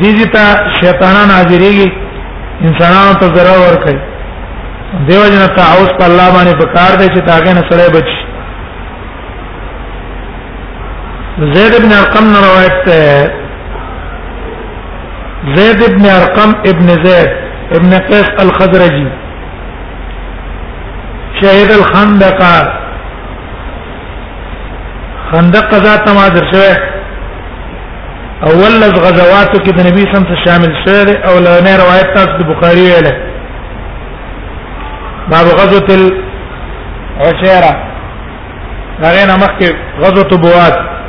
دې 0.00 0.10
دې 0.18 0.26
ته 0.34 0.46
شیطانان 0.80 1.28
حاضرېږي 1.36 1.88
انسانانو 2.66 3.14
ته 3.20 3.26
ضرر 3.38 3.58
ورکړي 3.64 4.00
دیو 5.08 5.26
جن 5.32 5.46
تعوذ 5.56 5.90
په 5.98 6.04
الله 6.04 6.28
باندې 6.30 6.54
پکار 6.62 6.92
دې 6.98 7.08
چې 7.14 7.20
تاګه 7.26 7.52
نه 7.54 7.62
سړی 7.70 7.90
بچي 7.98 8.20
زید 11.54 11.74
ابن 11.74 11.92
ارقم 12.00 12.26
روایت 12.46 13.39
زید 15.46 15.84
ابن 15.84 16.06
ارقم 16.06 16.54
ابن 16.70 16.88
زید 17.04 17.28
ابن 17.72 17.90
قيس 17.98 18.28
الخزرجي 18.42 19.08
شهد 21.42 21.70
الخندق 21.72 22.42
خندق 25.32 25.74
ذات 25.74 26.08
ما 26.08 26.28
درشه 26.28 26.78
اول 28.42 28.84
غزوات 29.04 29.50
کې 29.64 29.72
د 29.76 29.80
نبی 29.86 30.02
سم 30.14 30.24
ته 30.30 30.36
شامل 30.44 30.74
شوه 30.86 31.32
او 31.32 31.38
لنه 31.38 31.76
روایت 31.82 32.14
تاسو 32.14 32.36
د 32.38 32.42
بخاری 32.52 32.80
ویله 32.82 33.12
باب 35.30 35.46
غزوه 35.60 35.90
العشيره 35.98 37.72
غیر 39.02 39.26
نمخ 39.32 39.50
کې 39.60 39.68
غزوه 40.00 40.38
بوات 40.44 40.99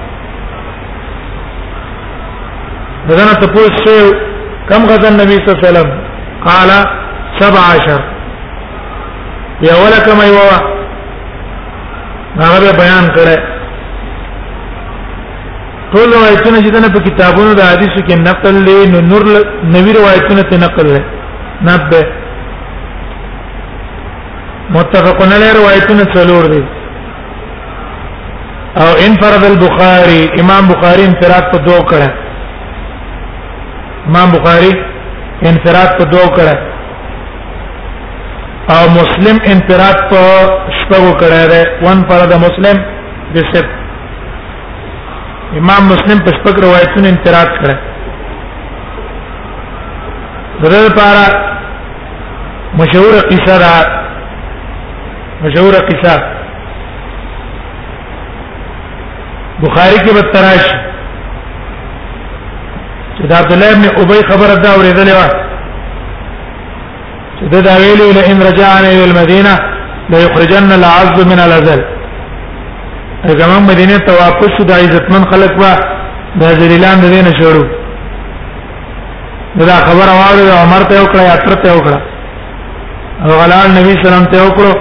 دغه 3.09 3.33
ته 3.41 3.47
پوښتنه 3.53 4.29
کم 4.69 4.81
غزا 4.89 5.09
نبی 5.21 5.37
صلی 5.37 5.51
الله 5.51 5.59
علیه 5.59 5.69
وسلم 5.69 5.89
قال 6.45 6.69
17 7.39 7.89
یا 9.67 9.73
ولک 9.83 10.07
مې 10.19 10.27
ووا 10.35 10.57
هغه 12.45 12.71
بیان 12.81 13.05
کړه 13.15 13.37
ټول 15.93 16.07
روایتونه 16.17 16.57
چې 16.63 16.71
دنه 16.77 16.89
په 16.95 16.99
کتابونو 17.07 17.53
د 17.53 17.61
حدیثو 17.71 18.01
کې 18.07 18.15
نقل 18.29 18.55
لې 18.67 18.79
نو 18.91 18.99
نور 18.99 19.21
نوی 19.75 19.93
روایتونه 19.99 20.41
ته 20.51 20.57
نقل 20.65 20.85
لې 20.93 21.01
نبه 21.69 22.03
متفقون 24.77 25.33
علیه 25.39 25.53
روایتونه 25.59 26.03
څلور 26.15 26.45
دي 26.55 26.63
او 28.81 28.89
انفرد 29.07 29.43
البخاری 29.51 30.23
امام 30.41 30.63
بخاری 30.67 31.03
انفراد 31.05 31.45
په 31.53 31.57
دوه 31.69 31.81
کړه 31.93 32.20
امام 34.07 34.31
بخاری 34.31 34.71
انفراد 35.49 35.89
په 35.97 36.03
دوه 36.13 36.27
کړه 36.37 36.55
او 38.75 38.81
مسلم 38.99 39.37
انفراد 39.53 39.97
په 40.11 40.21
شپږو 40.79 41.13
کړه 41.21 41.43
ده 41.51 41.61
وان 41.83 41.99
پر 42.09 42.21
د 42.33 42.41
مسلم 42.45 42.77
د 43.35 43.47
سب 43.53 43.65
امام 45.61 45.83
مسلم 45.93 46.17
په 46.27 46.31
شپږ 46.37 46.55
روایتونو 46.65 47.07
انفراد 47.13 47.49
کړه 47.59 47.75
زره 50.61 50.79
لپاره 50.89 51.23
مشهور 52.83 53.13
قصه 53.31 53.55
ده 53.63 53.73
مشهور 55.43 55.73
قصه 55.89 56.13
بخاری 59.63 59.97
کې 60.05 60.13
به 60.15 60.23
تراش 60.33 60.63
دا 63.29 63.36
عبد 63.41 63.51
الله 63.53 63.69
ابن 63.75 63.86
ابي 64.03 64.19
خبر 64.29 64.49
دا 64.65 64.69
اوریدلې 64.75 65.13
و 65.19 65.21
چې 67.38 67.45
دا 67.67 67.73
ویلو 67.81 68.07
لئن 68.17 68.38
رجعنا 68.49 68.88
الى 68.93 69.05
المدينه 69.12 69.53
ليخرجن 70.10 70.71
العز 70.77 71.17
من 71.31 71.39
الازل 71.47 71.81
اګه 73.29 73.53
مدینه 73.71 73.97
ته 74.05 74.12
واپس 74.21 74.49
شو 74.57 74.63
د 74.69 74.71
عزتمن 74.81 75.23
خلک 75.31 75.51
وا 75.62 75.73
د 76.39 76.43
ذلیلان 76.60 76.97
د 77.01 77.05
دینه 77.15 77.31
شروع 77.39 77.67
دا 79.69 79.77
خبر 79.88 80.07
اواله 80.17 80.41
عمر 80.63 80.81
ته 80.89 80.95
وکړه 81.03 81.21
یاتر 81.31 81.53
ته 81.63 81.69
وکړه 81.77 81.99
او 83.23 83.29
غلال 83.41 83.69
نبی 83.79 83.93
سلام 84.05 84.25
ته 84.31 84.38
وکړو 84.47 84.73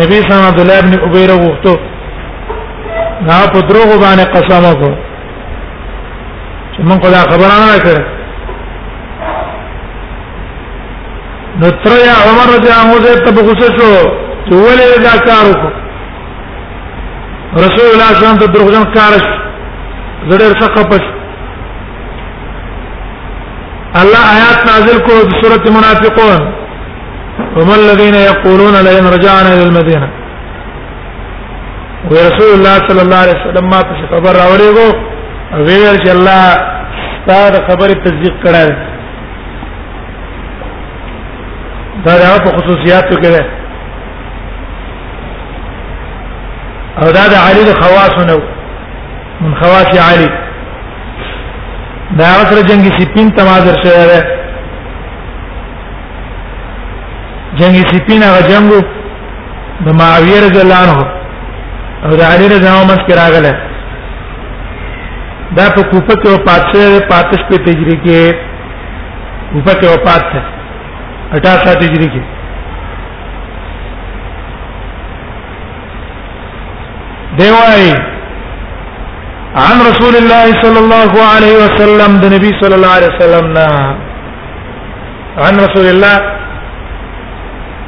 نبی 0.00 0.14
سلام 0.28 0.44
عبد 0.50 0.60
الله 0.60 0.78
ابن 0.82 0.94
ابي 1.06 1.22
وروغتو 1.26 1.74
نا 3.26 3.38
په 3.52 3.60
دروغ 3.68 3.88
باندې 4.02 4.30
قسم 4.36 4.62
وکړو 4.72 5.09
چې 6.74 6.80
مونږ 6.88 7.00
دا 7.16 7.22
خبره 7.30 7.54
نه 7.66 7.70
کړې 7.84 8.02
نو 11.60 11.68
تر 11.84 11.92
یا 12.10 12.16
عمر 12.28 12.46
رضی 12.54 12.68
الله 12.68 12.84
عنه 12.84 13.14
ته 13.24 13.30
په 13.36 13.42
غوسه 13.46 13.68
شو 13.76 13.90
چې 14.46 14.52
ولې 14.64 14.86
دا 15.08 15.14
کار 15.28 15.44
وکړ 15.50 15.72
رسول 17.64 17.86
الله 17.92 18.08
صلی 18.10 18.16
الله 18.16 18.16
علیه 18.16 18.26
وسلم 18.26 18.40
ته 18.42 18.46
دروغجن 18.52 18.84
کار 18.98 19.12
زړه 20.30 20.50
څخه 20.62 20.82
پښ 20.90 21.02
الله 24.00 24.24
آیات 24.36 24.58
نازل 24.70 24.98
کو 25.06 25.12
د 25.28 25.30
سورۃ 25.42 25.64
المنافقون 25.68 26.40
هم 27.56 27.70
الذين 27.78 28.14
يقولون 28.14 28.74
لئن 28.86 29.04
رجعنا 29.16 29.52
الى 29.54 29.62
المدينه 29.62 30.08
ورسول 32.10 32.50
الله 32.56 32.76
صلى 32.88 33.02
الله 33.04 33.16
عليه 33.24 33.36
وسلم 33.40 33.64
ما 33.70 33.80
تشخبر 33.88 34.34
اوريغو 34.48 34.90
ویل 35.58 35.96
چې 36.04 36.10
الله 36.10 36.40
ستاسو 37.22 37.60
خبره 37.68 37.94
تصدیق 38.04 38.34
کړه 38.42 38.62
دا 42.04 42.12
د 42.18 42.22
هغه 42.24 42.50
خصوصیات 42.56 43.08
کې 43.12 43.32
ده 43.36 43.42
او 47.02 47.08
دا 47.16 47.24
د 47.32 47.42
علی 47.48 47.64
د 47.68 47.74
خواص 47.80 48.14
نو 48.28 48.36
من 49.40 49.54
خواص 49.62 49.90
علی 50.12 50.28
دا 52.20 52.24
سره 52.50 52.62
جنگي 52.68 52.92
سپین 53.02 53.30
تماظر 53.38 53.80
شوی 53.82 54.04
دی 54.10 54.20
جنگي 57.62 57.82
سپین 57.92 58.22
هغه 58.26 58.42
جنگو 58.52 58.78
د 59.88 59.98
معاویه 60.02 60.38
رضی 60.46 60.60
الله 60.66 60.80
عنه 60.84 61.10
او 62.04 62.16
د 62.16 62.22
علی 62.22 62.48
رضی 62.54 62.66
الله 62.66 62.80
عنه 62.80 62.84
مسکراغله 62.92 63.52
دا 65.56 65.64
په 65.76 65.82
کوفه 65.90 66.14
کې 66.22 66.28
وفات 66.34 66.64
شوی 66.72 67.00
پاتش 67.10 67.40
په 67.50 67.56
تجری 67.66 67.94
کې 68.02 68.34
کوفه 69.52 69.72
کې 69.80 69.86
وفات 69.86 70.22
شوی 70.32 70.42
18 71.38 71.78
تجری 71.82 72.08
کې 72.14 72.22
دیوای 77.40 77.90
عن 79.54 79.78
رسول 79.88 80.16
الله 80.22 80.46
صلى 80.62 80.78
الله 80.84 81.12
عليه 81.34 81.54
وسلم 81.62 82.18
د 82.24 82.32
نبی 82.34 82.50
صلى 82.60 82.74
الله 82.74 82.92
عليه 82.96 83.10
وسلم 83.14 83.46
نا 83.52 83.68
عن 85.46 85.54
رسول 85.66 85.86
الله 85.94 86.16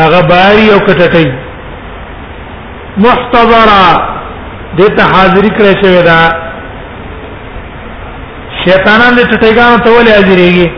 هغه 0.00 0.20
باری 0.30 0.66
او 0.76 0.78
کټټي 0.86 1.26
محتضرا 3.06 3.82
د 4.78 4.94
ته 4.96 5.02
حاضری 5.14 5.50
کړی 5.56 5.72
شوی 5.82 6.02
دا 6.02 6.20
شیطانان 8.60 9.12
دې 9.16 9.24
ټټېګانو 9.30 9.78
ته 9.84 9.90
ولې 9.96 10.12
حاضرېږي 10.16 10.68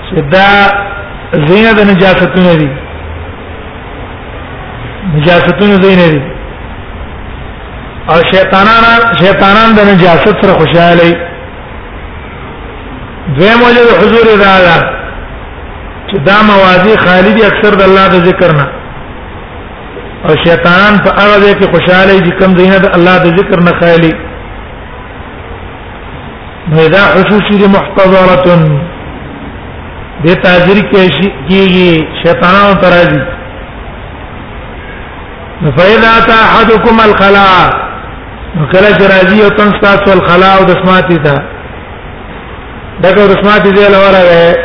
چې 0.08 0.20
دا 0.34 0.50
زینه 1.48 1.72
د 1.80 1.89
نجاستونه 1.93 2.56
دي 2.60 2.74
نجاستونه 5.16 5.76
زین 5.84 6.00
دي 6.12 6.22
او 8.10 8.18
شیطانان 8.32 9.00
شیطانان 9.22 9.70
د 9.76 9.80
نجاست 9.90 10.28
سره 10.42 10.54
خوشاله 10.60 11.08
دویم 13.36 13.60
وجه 13.68 13.84
د 13.90 14.00
حضور 14.02 14.26
راغلا 14.44 14.80
چې 16.10 16.18
دا 16.28 16.38
موازی 16.50 16.98
خالدی 17.06 17.42
اکثر 17.52 17.76
د 17.76 17.82
الله 17.88 18.08
د 18.16 18.26
ذکر 18.30 18.52
نه 18.60 18.68
او 20.26 20.36
شیطانان 20.46 20.94
په 21.06 21.10
هغه 21.22 21.40
ځای 21.44 21.54
کې 21.60 21.68
خوشاله 21.74 22.20
دي 22.28 22.32
کوم 22.42 22.52
ځای 22.58 22.68
نه 22.74 22.78
د 22.86 22.96
الله 22.98 23.18
د 23.26 23.38
ذکر 23.40 23.60
نه 23.70 23.80
خالي 23.80 24.14
مدا 26.76 27.04
حسوسی 27.16 27.58
دی 27.62 27.68
محتضره 27.74 28.46
د 30.26 30.28
تعذری 30.44 30.82
کې 30.92 31.30
کیږي 31.48 32.22
شیطانانو 32.24 32.80
ترازی 32.84 33.24
فاذا 35.65 36.20
تا 36.28 36.34
احدكم 36.34 36.96
الخلاء 37.10 37.70
وکله 38.62 38.91
جرازی 38.98 39.43
او 39.43 39.50
تن 39.50 39.72
تاسو 39.82 40.13
الخلاء 40.20 40.58
او 40.60 40.63
دسماتی 40.63 41.17
تا 41.17 41.36
دغه 43.04 43.28
دسماتی 43.34 43.72
دی 43.72 43.82
لوره 43.84 44.24
ده 44.24 44.56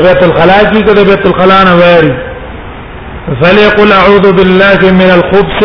بیت 0.00 0.22
الخلاء 0.22 0.64
کی 0.72 0.80
کده 0.82 1.04
بیت 1.04 1.26
الخلاء 1.26 1.62
نه 1.64 1.74
وایي 1.80 2.10
فليقل 3.42 3.92
اعوذ 3.92 4.26
بالله 4.38 4.78
من 4.98 5.10
الخبث 5.18 5.62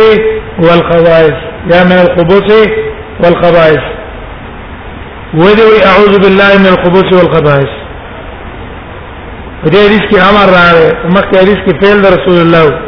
والخبائث 0.65 1.38
يا 1.71 1.83
من 1.83 1.91
الخبث 2.05 2.51
والخبائث 3.23 3.83
وذوي 5.33 5.79
اعوذ 5.91 6.15
بالله 6.23 6.51
من 6.60 6.67
الخبث 6.75 7.10
والخبائث 7.19 7.73
دې 9.65 9.77
حدیث 9.86 10.01
کې 10.12 10.17
امر 10.29 10.47
راغی 10.57 10.89
مخکې 11.15 11.38
حدیث 11.41 11.57
کې 11.65 11.75
فعل 11.81 11.99
رسول 12.13 12.38
الله 12.45 12.87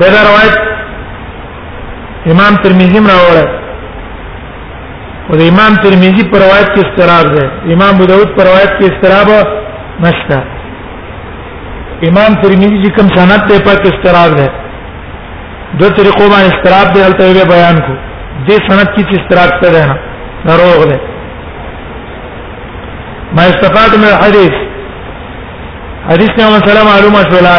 دا 0.00 0.06
روایت 0.06 0.58
امام 2.32 2.54
ترمذی 2.64 3.00
راوړ 3.12 3.36
او 5.28 5.36
د 5.38 5.40
امام 5.52 5.74
ترمذی 5.84 6.24
پر 6.30 6.38
روایت 6.44 6.68
کې 6.74 6.80
استراب 6.86 7.26
ده 7.34 7.44
امام 7.74 7.94
ابو 7.94 8.04
داود 8.10 8.30
پر 8.36 8.44
روایت 8.48 8.72
کې 8.78 8.84
استراب 8.90 9.28
نشته 10.04 10.36
امام 12.10 12.32
ترمذی 12.42 12.76
چې 12.84 12.90
کوم 12.98 13.08
سند 13.16 13.48
ته 13.50 13.64
پاک 13.68 13.88
استراب 13.92 14.36
ده 14.40 14.46
دو 15.80 15.88
طریقو 15.96 16.26
باندې 16.32 16.50
استراب 16.54 16.94
ده 16.94 17.00
هلته 17.06 17.26
به 17.38 17.44
بیان 17.54 17.76
کو 17.86 17.92
دې 18.48 18.58
سند 18.68 18.88
کې 18.94 19.02
چې 19.08 19.14
استراب 19.20 19.62
ته 19.62 19.70
ده 19.76 19.86
نه 20.46 20.52
روغ 20.62 20.84
ده 20.92 21.00
ما 23.36 23.42
استفاد 23.52 23.90
من 24.02 24.08
الحديث 24.16 24.54
حديث 26.12 26.30
نعم 26.38 26.60
سلام 26.68 26.86
معلومه 26.92 27.24
شولا 27.32 27.56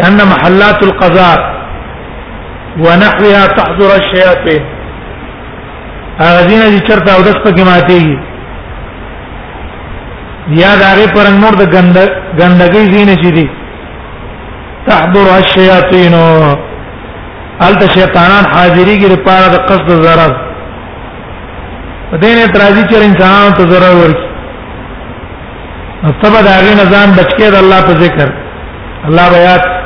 ان 0.00 0.20
محلات 0.26 0.82
القضاء 0.84 1.38
ونحوها 2.84 3.46
تحضر 3.46 3.90
الشياطين 3.96 4.62
اغزینه 6.20 6.78
چې 6.78 6.86
چرته 6.88 7.14
او 7.16 7.22
د 7.22 7.26
سپکې 7.28 7.64
ماتي 7.66 8.18
یا 10.60 10.74
د 10.80 10.82
هغه 10.92 11.06
پر 11.14 11.26
نور 11.42 11.54
د 11.56 11.64
ګند 11.74 11.96
ګندګي 12.38 12.78
زینه 12.92 13.14
چې 13.22 13.30
دي 13.36 13.46
تحضر 14.88 15.26
الشياطين 15.36 16.14
الته 17.66 17.86
شیطانان 17.96 18.44
حاضری 18.54 18.98
کې 19.00 19.08
لپاره 19.14 19.46
د 19.52 19.56
قصد 19.68 19.88
ضرر 20.04 20.32
دین 22.22 22.38
اعتراضی 22.38 22.82
چې 22.88 22.94
انسان 22.96 23.52
ته 23.52 23.62
ضرر 23.68 23.94
ورکړي 24.00 24.30
تبه 26.22 26.40
دا 26.42 26.56
غي 26.64 26.74
نظام 26.82 27.10
بچکه 27.12 27.50
د 27.50 27.54
الله 27.56 27.80
په 27.86 27.92
ذکر 28.04 28.28
الله 29.08 29.30
بیات 29.30 29.81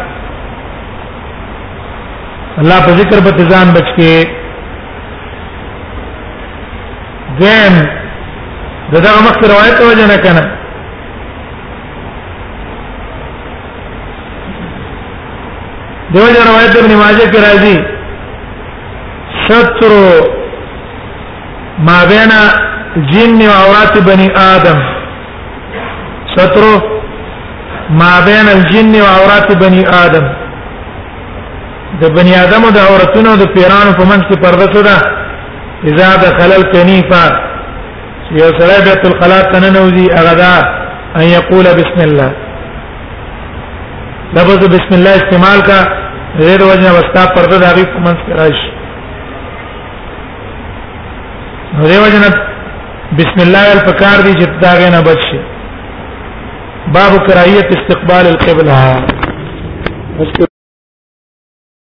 الله 2.59 2.81
په 2.87 2.93
ذکر 3.01 3.19
به 3.25 3.31
ځان 3.53 3.67
بچ 3.77 3.89
کې 3.97 4.13
ځم 7.41 7.75
دغه 8.93 9.11
مخ 9.25 9.37
روایت 9.53 9.79
وجه 9.89 10.07
نه 10.13 10.17
کنه 10.25 10.45
دیوجه 16.15 16.43
روایت 16.51 16.75
ابن 16.83 16.95
ماجه 17.03 17.27
کی 17.35 17.39
راضی 17.47 17.77
ستر 19.49 19.93
ما 21.89 21.99
بین 22.11 22.33
جن 23.13 23.41
و 23.49 23.53
عورات 23.55 23.95
بنی 24.09 24.29
آدم 24.55 24.79
ستر 26.37 26.65
ما 28.01 28.13
بین 28.27 28.47
الجن 28.57 28.95
و 29.03 29.07
عورات 29.09 29.49
بنی 29.63 29.85
آدم 30.05 30.27
د 32.01 32.03
بنی 32.17 32.33
آدم 32.45 32.63
او 32.67 32.71
د 32.71 32.79
عورتونو 32.89 33.31
د 33.37 33.45
پیرانو 33.55 33.93
په 33.99 34.05
منځ 34.11 34.23
کې 34.29 34.37
پرده 34.45 34.67
څه 34.75 34.81
ده 34.89 34.97
اذا 35.89 36.09
دخل 36.25 36.51
الكنيفه 36.61 37.23
یو 38.41 38.49
سړی 38.59 38.79
بیت 38.89 39.03
الخلا 39.11 39.41
ته 39.51 39.57
ننوځي 39.65 40.07
هغه 40.17 40.35
دا 40.43 40.55
ان 41.21 41.27
یقول 41.39 41.67
بسم 41.81 41.99
الله 42.09 42.31
لفظ 44.37 44.61
بسم 44.75 44.93
الله 44.99 45.15
استعمال 45.21 45.59
کا 45.69 45.79
غیر 46.45 46.61
وجنه 46.71 46.91
وستا 46.97 47.23
پرده 47.35 47.57
داږي 47.65 47.85
په 47.93 47.99
منځ 48.07 48.19
کې 48.27 48.33
راشي 48.41 48.69
غیر 51.89 52.01
وجنه 52.07 52.29
بسم 53.19 53.39
الله 53.47 53.63
الفکار 53.77 54.17
دی 54.27 54.33
چې 54.41 54.47
داغه 54.65 54.89
نه 54.97 55.01
بچي 55.09 55.39
باب 56.95 57.13
کراهیت 57.27 57.67
استقبال 57.77 58.25
القبلہ 58.35 58.75